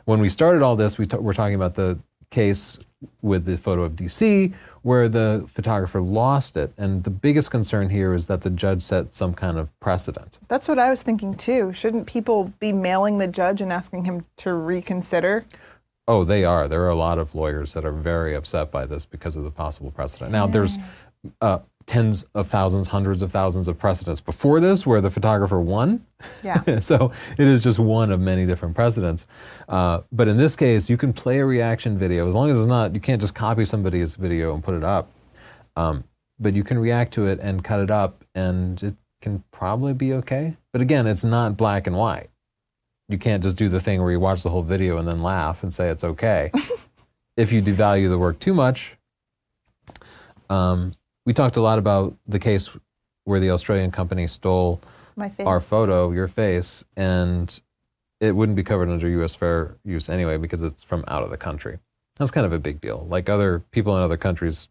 When 0.04 0.20
we 0.20 0.28
started 0.28 0.62
all 0.62 0.76
this, 0.76 0.98
we 0.98 1.06
t- 1.06 1.16
were 1.16 1.34
talking 1.34 1.54
about 1.54 1.74
the 1.74 1.98
case 2.30 2.78
with 3.22 3.44
the 3.44 3.56
photo 3.56 3.82
of 3.82 3.96
DC, 3.96 4.52
where 4.82 5.08
the 5.08 5.44
photographer 5.46 6.00
lost 6.00 6.56
it. 6.56 6.72
And 6.78 7.02
the 7.04 7.10
biggest 7.10 7.50
concern 7.50 7.90
here 7.90 8.14
is 8.14 8.26
that 8.26 8.42
the 8.42 8.50
judge 8.50 8.82
set 8.82 9.14
some 9.14 9.34
kind 9.34 9.58
of 9.58 9.78
precedent. 9.80 10.38
That's 10.48 10.68
what 10.68 10.78
I 10.78 10.90
was 10.90 11.02
thinking 11.02 11.34
too. 11.34 11.72
Shouldn't 11.72 12.06
people 12.06 12.52
be 12.58 12.72
mailing 12.72 13.18
the 13.18 13.28
judge 13.28 13.60
and 13.60 13.72
asking 13.72 14.04
him 14.04 14.24
to 14.38 14.54
reconsider? 14.54 15.44
Oh, 16.08 16.24
they 16.24 16.44
are. 16.44 16.66
There 16.66 16.82
are 16.82 16.90
a 16.90 16.96
lot 16.96 17.18
of 17.18 17.34
lawyers 17.34 17.72
that 17.74 17.84
are 17.84 17.92
very 17.92 18.34
upset 18.34 18.70
by 18.70 18.86
this 18.86 19.06
because 19.06 19.36
of 19.36 19.44
the 19.44 19.50
possible 19.50 19.90
precedent. 19.90 20.32
Now, 20.32 20.46
there's 20.46 20.76
uh, 21.40 21.60
tens 21.86 22.24
of 22.34 22.46
thousands, 22.46 22.88
hundreds 22.88 23.22
of 23.22 23.32
thousands 23.32 23.66
of 23.66 23.78
precedents 23.78 24.20
before 24.20 24.60
this 24.60 24.86
where 24.86 25.00
the 25.00 25.10
photographer 25.10 25.60
won. 25.60 26.04
Yeah. 26.44 26.78
so 26.80 27.12
it 27.38 27.46
is 27.46 27.62
just 27.62 27.78
one 27.78 28.12
of 28.12 28.20
many 28.20 28.46
different 28.46 28.74
precedents. 28.74 29.26
Uh, 29.68 30.02
but 30.12 30.28
in 30.28 30.36
this 30.36 30.54
case, 30.56 30.88
you 30.88 30.96
can 30.96 31.12
play 31.12 31.38
a 31.38 31.44
reaction 31.44 31.96
video 31.96 32.26
as 32.26 32.34
long 32.34 32.50
as 32.50 32.58
it's 32.58 32.66
not, 32.66 32.94
you 32.94 33.00
can't 33.00 33.20
just 33.20 33.34
copy 33.34 33.64
somebody's 33.64 34.16
video 34.16 34.54
and 34.54 34.62
put 34.62 34.74
it 34.74 34.84
up. 34.84 35.10
Um, 35.76 36.04
but 36.40 36.54
you 36.54 36.64
can 36.64 36.78
react 36.78 37.12
to 37.14 37.26
it 37.26 37.38
and 37.40 37.62
cut 37.62 37.80
it 37.80 37.90
up, 37.90 38.24
and 38.34 38.82
it 38.82 38.94
can 39.20 39.44
probably 39.52 39.92
be 39.92 40.14
okay. 40.14 40.56
But 40.72 40.80
again, 40.80 41.06
it's 41.06 41.22
not 41.22 41.56
black 41.56 41.86
and 41.86 41.96
white. 41.96 42.30
You 43.08 43.18
can't 43.18 43.42
just 43.42 43.56
do 43.56 43.68
the 43.68 43.80
thing 43.80 44.00
where 44.00 44.10
you 44.10 44.20
watch 44.20 44.42
the 44.42 44.50
whole 44.50 44.62
video 44.62 44.96
and 44.96 45.06
then 45.06 45.18
laugh 45.18 45.62
and 45.62 45.74
say 45.74 45.88
it's 45.90 46.04
okay. 46.04 46.50
if 47.36 47.52
you 47.52 47.60
devalue 47.60 48.08
the 48.08 48.18
work 48.18 48.38
too 48.38 48.54
much, 48.54 48.96
um, 50.48 50.94
we 51.30 51.34
talked 51.34 51.56
a 51.56 51.62
lot 51.62 51.78
about 51.78 52.16
the 52.26 52.40
case 52.40 52.76
where 53.22 53.38
the 53.38 53.52
Australian 53.52 53.92
company 53.92 54.26
stole 54.26 54.80
My 55.14 55.28
face. 55.28 55.46
our 55.46 55.60
photo, 55.60 56.10
your 56.10 56.26
face, 56.26 56.84
and 56.96 57.60
it 58.18 58.34
wouldn't 58.34 58.56
be 58.56 58.64
covered 58.64 58.88
under 58.88 59.08
U.S. 59.08 59.36
fair 59.36 59.76
use 59.84 60.08
anyway 60.08 60.38
because 60.38 60.60
it's 60.60 60.82
from 60.82 61.04
out 61.06 61.22
of 61.22 61.30
the 61.30 61.36
country. 61.36 61.78
That's 62.16 62.32
kind 62.32 62.44
of 62.44 62.52
a 62.52 62.58
big 62.58 62.80
deal. 62.80 63.06
Like 63.08 63.28
other 63.28 63.60
people 63.70 63.96
in 63.96 64.02
other 64.02 64.16
countries 64.16 64.70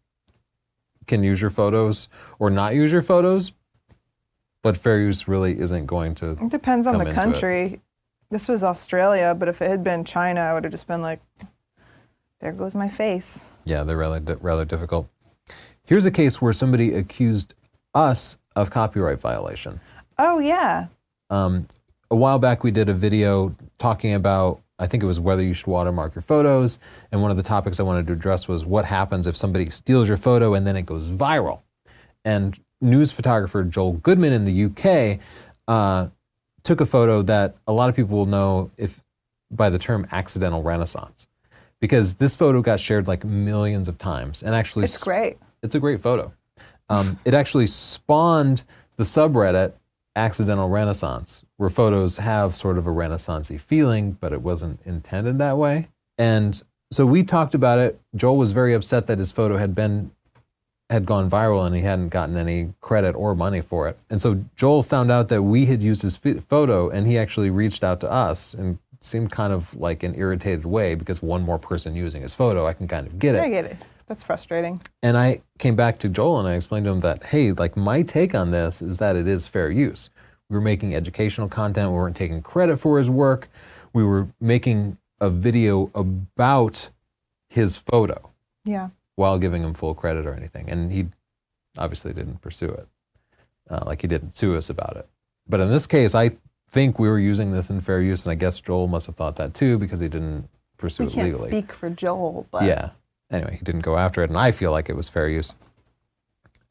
can 1.06 1.24
use 1.24 1.40
your 1.40 1.48
photos 1.48 2.10
or 2.38 2.50
not 2.50 2.74
use 2.74 2.92
your 2.92 3.00
photos, 3.00 3.52
but 4.62 4.76
fair 4.76 5.00
use 5.00 5.26
really 5.26 5.58
isn't 5.58 5.86
going 5.86 6.14
to. 6.16 6.32
it 6.32 6.50
depends 6.50 6.86
on 6.86 6.98
the 6.98 7.08
it. 7.08 7.14
country. 7.14 7.80
This 8.28 8.48
was 8.48 8.62
Australia, 8.62 9.34
but 9.34 9.48
if 9.48 9.62
it 9.62 9.70
had 9.70 9.82
been 9.82 10.04
China, 10.04 10.42
I 10.42 10.52
would 10.52 10.64
have 10.64 10.72
just 10.72 10.86
been 10.86 11.00
like, 11.00 11.20
there 12.40 12.52
goes 12.52 12.76
my 12.76 12.90
face. 12.90 13.44
Yeah, 13.64 13.82
they're 13.82 13.96
rather 13.96 14.36
rather 14.42 14.66
difficult. 14.66 15.08
Here's 15.90 16.06
a 16.06 16.12
case 16.12 16.40
where 16.40 16.52
somebody 16.52 16.94
accused 16.94 17.52
us 17.96 18.38
of 18.54 18.70
copyright 18.70 19.20
violation. 19.20 19.80
Oh, 20.18 20.38
yeah. 20.38 20.86
Um, 21.30 21.66
a 22.12 22.14
while 22.14 22.38
back, 22.38 22.62
we 22.62 22.70
did 22.70 22.88
a 22.88 22.94
video 22.94 23.56
talking 23.76 24.14
about, 24.14 24.60
I 24.78 24.86
think 24.86 25.02
it 25.02 25.06
was 25.06 25.18
whether 25.18 25.42
you 25.42 25.52
should 25.52 25.66
watermark 25.66 26.14
your 26.14 26.22
photos. 26.22 26.78
And 27.10 27.22
one 27.22 27.32
of 27.32 27.36
the 27.36 27.42
topics 27.42 27.80
I 27.80 27.82
wanted 27.82 28.06
to 28.06 28.12
address 28.12 28.46
was 28.46 28.64
what 28.64 28.84
happens 28.84 29.26
if 29.26 29.36
somebody 29.36 29.68
steals 29.68 30.06
your 30.06 30.16
photo 30.16 30.54
and 30.54 30.64
then 30.64 30.76
it 30.76 30.86
goes 30.86 31.08
viral. 31.08 31.62
And 32.24 32.56
news 32.80 33.10
photographer 33.10 33.64
Joel 33.64 33.94
Goodman 33.94 34.32
in 34.32 34.44
the 34.44 34.66
UK 34.66 35.18
uh, 35.66 36.06
took 36.62 36.80
a 36.80 36.86
photo 36.86 37.22
that 37.22 37.56
a 37.66 37.72
lot 37.72 37.88
of 37.88 37.96
people 37.96 38.16
will 38.16 38.26
know 38.26 38.70
if 38.76 39.02
by 39.50 39.68
the 39.68 39.78
term 39.80 40.06
accidental 40.12 40.62
renaissance. 40.62 41.26
Because 41.80 42.14
this 42.14 42.36
photo 42.36 42.62
got 42.62 42.78
shared 42.78 43.08
like 43.08 43.24
millions 43.24 43.88
of 43.88 43.98
times 43.98 44.44
and 44.44 44.54
actually 44.54 44.84
It's 44.84 45.02
great. 45.02 45.36
It's 45.62 45.74
a 45.74 45.80
great 45.80 46.00
photo. 46.00 46.32
Um, 46.88 47.18
it 47.24 47.34
actually 47.34 47.66
spawned 47.66 48.64
the 48.96 49.04
subreddit 49.04 49.74
Accidental 50.16 50.68
Renaissance, 50.68 51.44
where 51.56 51.70
photos 51.70 52.18
have 52.18 52.56
sort 52.56 52.78
of 52.78 52.86
a 52.86 52.90
Renaissancey 52.90 53.60
feeling, 53.60 54.12
but 54.12 54.32
it 54.32 54.42
wasn't 54.42 54.80
intended 54.84 55.38
that 55.38 55.56
way. 55.56 55.88
And 56.18 56.60
so 56.90 57.06
we 57.06 57.22
talked 57.22 57.54
about 57.54 57.78
it. 57.78 58.00
Joel 58.16 58.36
was 58.36 58.52
very 58.52 58.74
upset 58.74 59.06
that 59.06 59.18
his 59.18 59.30
photo 59.30 59.56
had 59.56 59.74
been 59.74 60.10
had 60.90 61.06
gone 61.06 61.30
viral 61.30 61.64
and 61.64 61.76
he 61.76 61.82
hadn't 61.82 62.08
gotten 62.08 62.36
any 62.36 62.74
credit 62.80 63.12
or 63.12 63.36
money 63.36 63.60
for 63.60 63.88
it. 63.88 63.96
And 64.10 64.20
so 64.20 64.44
Joel 64.56 64.82
found 64.82 65.12
out 65.12 65.28
that 65.28 65.44
we 65.44 65.66
had 65.66 65.84
used 65.84 66.02
his 66.02 66.18
ph- 66.18 66.40
photo, 66.40 66.90
and 66.90 67.06
he 67.06 67.16
actually 67.16 67.48
reached 67.48 67.84
out 67.84 68.00
to 68.00 68.10
us 68.10 68.54
and 68.54 68.78
seemed 69.00 69.30
kind 69.30 69.52
of 69.52 69.74
like 69.76 70.02
an 70.02 70.16
irritated 70.16 70.64
way 70.64 70.96
because 70.96 71.22
one 71.22 71.42
more 71.42 71.58
person 71.58 71.94
using 71.94 72.22
his 72.22 72.34
photo, 72.34 72.66
I 72.66 72.72
can 72.72 72.88
kind 72.88 73.06
of 73.06 73.20
get 73.20 73.36
it. 73.36 73.40
I 73.40 73.48
get 73.48 73.64
it. 73.66 73.76
That's 74.10 74.24
frustrating. 74.24 74.80
And 75.04 75.16
I 75.16 75.40
came 75.60 75.76
back 75.76 76.00
to 76.00 76.08
Joel 76.08 76.40
and 76.40 76.48
I 76.48 76.54
explained 76.54 76.84
to 76.86 76.90
him 76.90 76.98
that, 76.98 77.22
hey, 77.26 77.52
like 77.52 77.76
my 77.76 78.02
take 78.02 78.34
on 78.34 78.50
this 78.50 78.82
is 78.82 78.98
that 78.98 79.14
it 79.14 79.28
is 79.28 79.46
fair 79.46 79.70
use. 79.70 80.10
We 80.48 80.56
were 80.56 80.60
making 80.60 80.96
educational 80.96 81.48
content, 81.48 81.92
we 81.92 81.96
weren't 81.96 82.16
taking 82.16 82.42
credit 82.42 82.78
for 82.78 82.98
his 82.98 83.08
work, 83.08 83.48
we 83.92 84.02
were 84.02 84.26
making 84.40 84.98
a 85.20 85.30
video 85.30 85.92
about 85.94 86.90
his 87.50 87.76
photo 87.76 88.30
Yeah. 88.64 88.88
while 89.14 89.38
giving 89.38 89.62
him 89.62 89.74
full 89.74 89.94
credit 89.94 90.26
or 90.26 90.34
anything. 90.34 90.68
And 90.68 90.90
he 90.90 91.06
obviously 91.78 92.12
didn't 92.12 92.40
pursue 92.40 92.70
it, 92.70 92.88
uh, 93.70 93.84
like 93.86 94.02
he 94.02 94.08
didn't 94.08 94.32
sue 94.34 94.56
us 94.56 94.68
about 94.68 94.96
it. 94.96 95.08
But 95.48 95.60
in 95.60 95.68
this 95.70 95.86
case, 95.86 96.16
I 96.16 96.32
think 96.68 96.98
we 96.98 97.08
were 97.08 97.20
using 97.20 97.52
this 97.52 97.70
in 97.70 97.80
fair 97.80 98.00
use, 98.02 98.24
and 98.24 98.32
I 98.32 98.34
guess 98.34 98.58
Joel 98.58 98.88
must 98.88 99.06
have 99.06 99.14
thought 99.14 99.36
that 99.36 99.54
too 99.54 99.78
because 99.78 100.00
he 100.00 100.08
didn't 100.08 100.48
pursue 100.78 101.04
We 101.04 101.10
it 101.10 101.12
can't 101.14 101.28
legally. 101.32 101.50
speak 101.50 101.72
for 101.72 101.90
Joel, 101.90 102.48
but 102.50 102.64
Yeah. 102.64 102.90
Anyway, 103.30 103.56
he 103.56 103.64
didn't 103.64 103.82
go 103.82 103.96
after 103.96 104.22
it, 104.22 104.30
and 104.30 104.38
I 104.38 104.50
feel 104.50 104.72
like 104.72 104.88
it 104.88 104.96
was 104.96 105.08
fair 105.08 105.28
use. 105.28 105.54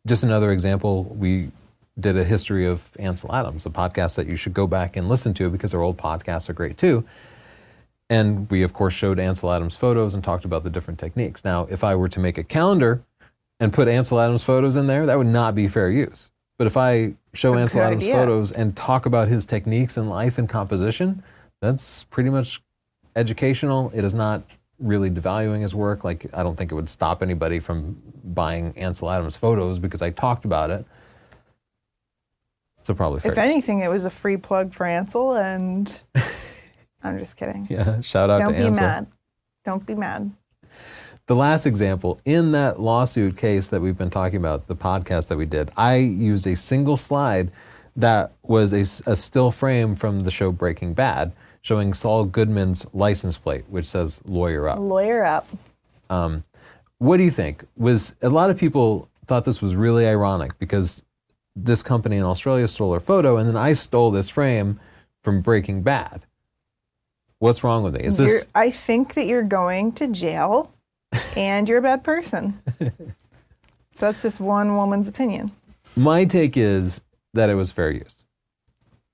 Just 0.05 0.23
another 0.23 0.51
example, 0.51 1.03
we 1.05 1.51
did 1.99 2.17
a 2.17 2.23
history 2.23 2.65
of 2.65 2.89
Ansel 2.99 3.33
Adams, 3.33 3.65
a 3.65 3.69
podcast 3.69 4.15
that 4.15 4.27
you 4.27 4.35
should 4.35 4.53
go 4.53 4.67
back 4.67 4.95
and 4.95 5.09
listen 5.09 5.33
to 5.35 5.49
because 5.49 5.73
our 5.73 5.81
old 5.81 5.97
podcasts 5.97 6.49
are 6.49 6.53
great 6.53 6.77
too. 6.77 7.03
And 8.09 8.49
we, 8.49 8.63
of 8.63 8.73
course, 8.73 8.93
showed 8.93 9.19
Ansel 9.19 9.51
Adams 9.51 9.75
photos 9.75 10.13
and 10.13 10.23
talked 10.23 10.45
about 10.45 10.63
the 10.63 10.69
different 10.69 10.99
techniques. 10.99 11.45
Now, 11.45 11.67
if 11.69 11.83
I 11.83 11.95
were 11.95 12.09
to 12.09 12.19
make 12.19 12.37
a 12.37 12.43
calendar 12.43 13.03
and 13.59 13.71
put 13.71 13.87
Ansel 13.87 14.19
Adams 14.19 14.43
photos 14.43 14.75
in 14.75 14.87
there, 14.87 15.05
that 15.05 15.17
would 15.17 15.27
not 15.27 15.53
be 15.53 15.67
fair 15.67 15.91
use. 15.91 16.31
But 16.57 16.67
if 16.67 16.75
I 16.75 17.13
show 17.33 17.53
It's 17.53 17.61
Ansel 17.61 17.81
Adams 17.81 18.03
idea. 18.03 18.15
photos 18.15 18.51
and 18.51 18.75
talk 18.75 19.05
about 19.05 19.27
his 19.27 19.45
techniques 19.45 19.95
in 19.95 20.09
life 20.09 20.37
and 20.37 20.49
composition, 20.49 21.23
that's 21.61 22.05
pretty 22.05 22.29
much 22.29 22.61
educational. 23.15 23.91
It 23.93 24.03
is 24.03 24.13
not 24.13 24.43
really 24.79 25.09
devaluing 25.09 25.61
his 25.61 25.75
work. 25.75 26.03
Like, 26.03 26.25
I 26.33 26.43
don't 26.43 26.57
think 26.57 26.71
it 26.71 26.75
would 26.75 26.89
stop 26.89 27.21
anybody 27.21 27.59
from 27.59 28.01
buying 28.23 28.77
Ansel 28.77 29.09
Adams 29.09 29.37
photos 29.37 29.79
because 29.79 30.01
I 30.01 30.09
talked 30.09 30.45
about 30.45 30.69
it. 30.69 30.85
So 32.83 32.93
probably 32.93 33.19
fair. 33.19 33.33
if 33.33 33.37
anything, 33.37 33.81
it 33.81 33.89
was 33.89 34.05
a 34.05 34.09
free 34.09 34.37
plug 34.37 34.73
for 34.73 34.85
Ansel, 34.85 35.33
and 35.33 35.91
I'm 37.03 37.19
just 37.19 37.35
kidding. 37.35 37.67
yeah, 37.69 38.01
shout 38.01 38.29
out 38.29 38.39
Don't 38.39 38.53
to 38.53 38.59
Ansel. 38.59 38.69
Don't 38.69 38.75
be 38.75 38.81
mad. 38.81 39.07
Don't 39.65 39.85
be 39.85 39.95
mad. 39.95 40.31
The 41.27 41.35
last 41.35 41.67
example, 41.67 42.19
in 42.25 42.53
that 42.53 42.79
lawsuit 42.79 43.37
case 43.37 43.67
that 43.67 43.81
we've 43.81 43.97
been 43.97 44.09
talking 44.09 44.37
about, 44.37 44.65
the 44.65 44.75
podcast 44.75 45.27
that 45.27 45.37
we 45.37 45.45
did, 45.45 45.69
I 45.77 45.97
used 45.97 46.47
a 46.47 46.55
single 46.55 46.97
slide 46.97 47.51
that 47.95 48.31
was 48.41 48.73
a 48.73 49.15
still 49.15 49.51
frame 49.51 49.93
from 49.93 50.21
the 50.21 50.31
show 50.31 50.51
Breaking 50.51 50.95
Bad, 50.95 51.33
showing 51.61 51.93
Saul 51.93 52.25
Goodman's 52.25 52.85
license 52.93 53.37
plate, 53.37 53.65
which 53.69 53.85
says 53.85 54.21
lawyer 54.25 54.67
up. 54.69 54.79
Lawyer 54.79 55.25
up. 55.25 55.47
What 56.99 57.17
do 57.17 57.23
you 57.23 57.31
think? 57.31 57.65
Was 57.77 58.15
a 58.21 58.29
lot 58.29 58.49
of 58.49 58.57
people 58.57 59.09
thought 59.25 59.45
this 59.45 59.61
was 59.61 59.75
really 59.75 60.05
ironic 60.05 60.57
because 60.59 61.03
this 61.55 61.81
company 61.81 62.17
in 62.17 62.23
Australia 62.23 62.67
stole 62.67 62.93
our 62.93 62.99
photo, 62.99 63.37
and 63.37 63.47
then 63.47 63.55
I 63.55 63.73
stole 63.73 64.11
this 64.11 64.29
frame 64.29 64.79
from 65.23 65.41
Breaking 65.41 65.81
Bad. 65.81 66.25
What's 67.39 67.63
wrong 67.63 67.83
with 67.83 67.95
me? 67.95 68.01
Is 68.01 68.19
You're, 68.19 68.27
this 68.27 68.47
I 68.53 68.69
think 68.69 69.13
that 69.13 69.25
you're 69.25 69.43
going 69.43 69.93
to 69.93 70.07
jail, 70.07 70.73
and 71.37 71.69
you're 71.69 71.77
a 71.77 71.81
bad 71.81 72.03
person. 72.03 72.59
so 72.79 72.91
that's 73.97 74.21
just 74.21 74.41
one 74.41 74.75
woman's 74.75 75.07
opinion. 75.07 75.51
my 75.95 76.25
take? 76.25 76.57
Is 76.57 77.01
that 77.33 77.49
it 77.49 77.55
was 77.55 77.71
fair 77.71 77.91
use. 77.91 78.23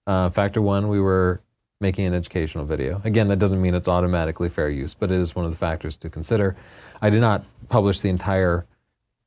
Uh, 0.07 0.29
factor 0.29 0.61
one, 0.61 0.87
we 0.87 0.99
were 0.99 1.41
making 1.81 2.05
an 2.05 2.13
educational 2.13 2.65
video. 2.65 3.01
Again, 3.03 3.27
that 3.27 3.37
doesn't 3.37 3.61
mean 3.61 3.75
it's 3.75 3.87
automatically 3.87 4.49
fair 4.49 4.69
use, 4.69 4.93
but 4.93 5.11
it 5.11 5.19
is 5.19 5.35
one 5.35 5.45
of 5.45 5.51
the 5.51 5.57
factors 5.57 5.95
to 5.97 6.09
consider. 6.09 6.55
I 7.01 7.09
did 7.09 7.21
not 7.21 7.43
publish 7.69 8.01
the 8.01 8.09
entire 8.09 8.65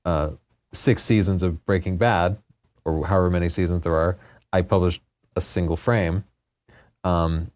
uh, 0.05 0.31
six 0.73 1.03
seasons 1.03 1.43
of 1.43 1.65
Breaking 1.67 1.97
Bad, 1.97 2.39
or 2.85 3.07
however 3.07 3.31
many 3.31 3.49
seasons 3.49 3.83
there 3.83 3.95
are. 3.95 4.17
I 4.53 4.63
published 4.63 5.03
a 5.37 5.41
single 5.41 5.77
frame. 5.77 6.25
Um, 7.05 7.51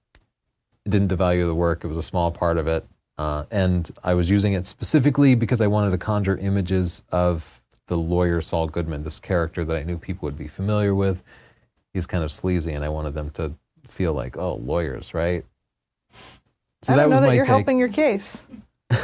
didn't 0.88 1.10
devalue 1.10 1.46
the 1.46 1.54
work. 1.54 1.84
It 1.84 1.86
was 1.86 1.96
a 1.96 2.02
small 2.02 2.30
part 2.30 2.58
of 2.58 2.66
it. 2.66 2.86
Uh, 3.18 3.44
and 3.50 3.90
I 4.02 4.14
was 4.14 4.30
using 4.30 4.52
it 4.52 4.66
specifically 4.66 5.34
because 5.34 5.60
I 5.60 5.66
wanted 5.66 5.90
to 5.90 5.98
conjure 5.98 6.36
images 6.36 7.02
of 7.12 7.60
the 7.86 7.96
lawyer 7.96 8.40
Saul 8.40 8.68
Goodman, 8.68 9.02
this 9.02 9.20
character 9.20 9.64
that 9.64 9.76
I 9.76 9.82
knew 9.84 9.98
people 9.98 10.26
would 10.26 10.38
be 10.38 10.48
familiar 10.48 10.94
with. 10.94 11.22
He's 11.92 12.06
kind 12.06 12.24
of 12.24 12.32
sleazy, 12.32 12.72
and 12.72 12.84
I 12.84 12.88
wanted 12.88 13.14
them 13.14 13.30
to 13.30 13.52
feel 13.86 14.12
like, 14.12 14.36
oh, 14.36 14.54
lawyers, 14.56 15.14
right? 15.14 15.44
So 16.82 16.92
I 16.92 16.96
don't 16.96 17.10
know 17.10 17.20
that 17.20 17.34
you're 17.34 17.44
take. 17.44 17.50
helping 17.54 17.78
your 17.78 17.88
case. 17.88 18.42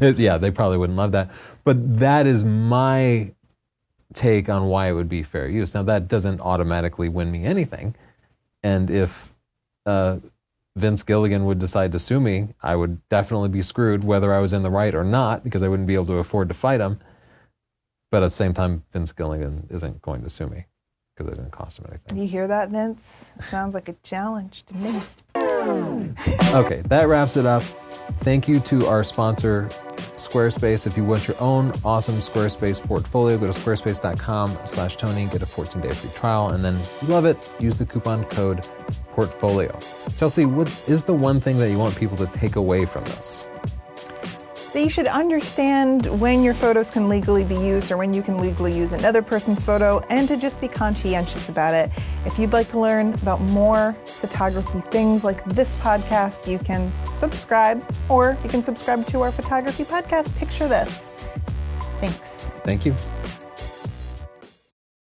It- 0.00 0.18
yeah, 0.18 0.36
they 0.38 0.50
probably 0.50 0.76
wouldn't 0.78 0.96
love 0.96 1.12
that. 1.12 1.30
But 1.64 1.98
that 1.98 2.26
is 2.26 2.44
my 2.44 3.32
take 4.12 4.48
on 4.48 4.66
why 4.66 4.88
it 4.88 4.92
would 4.92 5.08
be 5.08 5.22
fair 5.22 5.48
use. 5.48 5.74
Now, 5.74 5.82
that 5.84 6.08
doesn't 6.08 6.40
automatically 6.40 7.08
win 7.08 7.30
me 7.30 7.44
anything. 7.44 7.94
And 8.62 8.90
if 8.90 9.32
uh, 9.86 10.18
Vince 10.76 11.02
Gilligan 11.02 11.44
would 11.44 11.58
decide 11.58 11.92
to 11.92 11.98
sue 11.98 12.20
me, 12.20 12.48
I 12.62 12.76
would 12.76 13.06
definitely 13.08 13.48
be 13.48 13.62
screwed 13.62 14.04
whether 14.04 14.34
I 14.34 14.40
was 14.40 14.52
in 14.52 14.62
the 14.62 14.70
right 14.70 14.94
or 14.94 15.04
not 15.04 15.44
because 15.44 15.62
I 15.62 15.68
wouldn't 15.68 15.86
be 15.86 15.94
able 15.94 16.06
to 16.06 16.16
afford 16.16 16.48
to 16.48 16.54
fight 16.54 16.80
him. 16.80 16.98
But 18.10 18.18
at 18.18 18.26
the 18.26 18.30
same 18.30 18.52
time, 18.54 18.82
Vince 18.92 19.12
Gilligan 19.12 19.68
isn't 19.70 20.02
going 20.02 20.22
to 20.22 20.30
sue 20.30 20.48
me 20.48 20.66
because 21.20 21.32
it 21.32 21.36
didn't 21.36 21.52
cost 21.52 21.78
him 21.78 21.86
anything. 21.88 22.16
You 22.16 22.26
hear 22.26 22.48
that, 22.48 22.70
Vince? 22.70 23.32
Sounds 23.40 23.74
like 23.74 23.88
a 23.88 23.94
challenge 24.02 24.64
to 24.64 24.74
me. 24.74 25.00
Okay, 26.54 26.82
that 26.86 27.06
wraps 27.08 27.36
it 27.36 27.46
up. 27.46 27.62
Thank 28.20 28.48
you 28.48 28.60
to 28.60 28.86
our 28.86 29.04
sponsor, 29.04 29.68
Squarespace. 30.16 30.86
If 30.86 30.96
you 30.96 31.04
want 31.04 31.28
your 31.28 31.36
own 31.40 31.72
awesome 31.84 32.16
Squarespace 32.16 32.82
portfolio, 32.82 33.38
go 33.38 33.50
to 33.50 33.58
squarespace.com 33.58 34.50
slash 34.64 34.96
Tony, 34.96 35.26
get 35.26 35.42
a 35.42 35.46
14-day 35.46 35.92
free 35.92 36.10
trial, 36.14 36.48
and 36.48 36.64
then 36.64 36.76
if 36.76 37.02
you 37.02 37.08
love 37.08 37.24
it, 37.24 37.52
use 37.60 37.78
the 37.78 37.86
coupon 37.86 38.24
code 38.24 38.62
portfolio. 39.12 39.70
Chelsea, 40.16 40.44
what 40.44 40.68
is 40.88 41.04
the 41.04 41.14
one 41.14 41.40
thing 41.40 41.56
that 41.58 41.70
you 41.70 41.78
want 41.78 41.96
people 41.96 42.16
to 42.16 42.26
take 42.26 42.56
away 42.56 42.84
from 42.84 43.04
this? 43.04 43.49
That 44.72 44.82
you 44.82 44.90
should 44.90 45.08
understand 45.08 46.06
when 46.20 46.42
your 46.42 46.54
photos 46.54 46.90
can 46.90 47.08
legally 47.08 47.44
be 47.44 47.56
used 47.56 47.90
or 47.90 47.96
when 47.96 48.12
you 48.12 48.22
can 48.22 48.38
legally 48.38 48.76
use 48.76 48.92
another 48.92 49.22
person's 49.22 49.64
photo 49.64 49.98
and 50.10 50.28
to 50.28 50.36
just 50.36 50.60
be 50.60 50.68
conscientious 50.68 51.48
about 51.48 51.74
it. 51.74 51.90
If 52.24 52.38
you'd 52.38 52.52
like 52.52 52.70
to 52.70 52.78
learn 52.78 53.14
about 53.14 53.40
more 53.40 53.92
photography 54.04 54.80
things 54.90 55.24
like 55.24 55.44
this 55.46 55.76
podcast, 55.76 56.50
you 56.50 56.58
can 56.58 56.92
subscribe 57.14 57.84
or 58.08 58.36
you 58.42 58.48
can 58.48 58.62
subscribe 58.62 59.04
to 59.06 59.20
our 59.20 59.32
photography 59.32 59.84
podcast, 59.84 60.34
Picture 60.36 60.68
This. 60.68 61.00
Thanks. 62.00 62.46
Thank 62.64 62.86
you. 62.86 62.94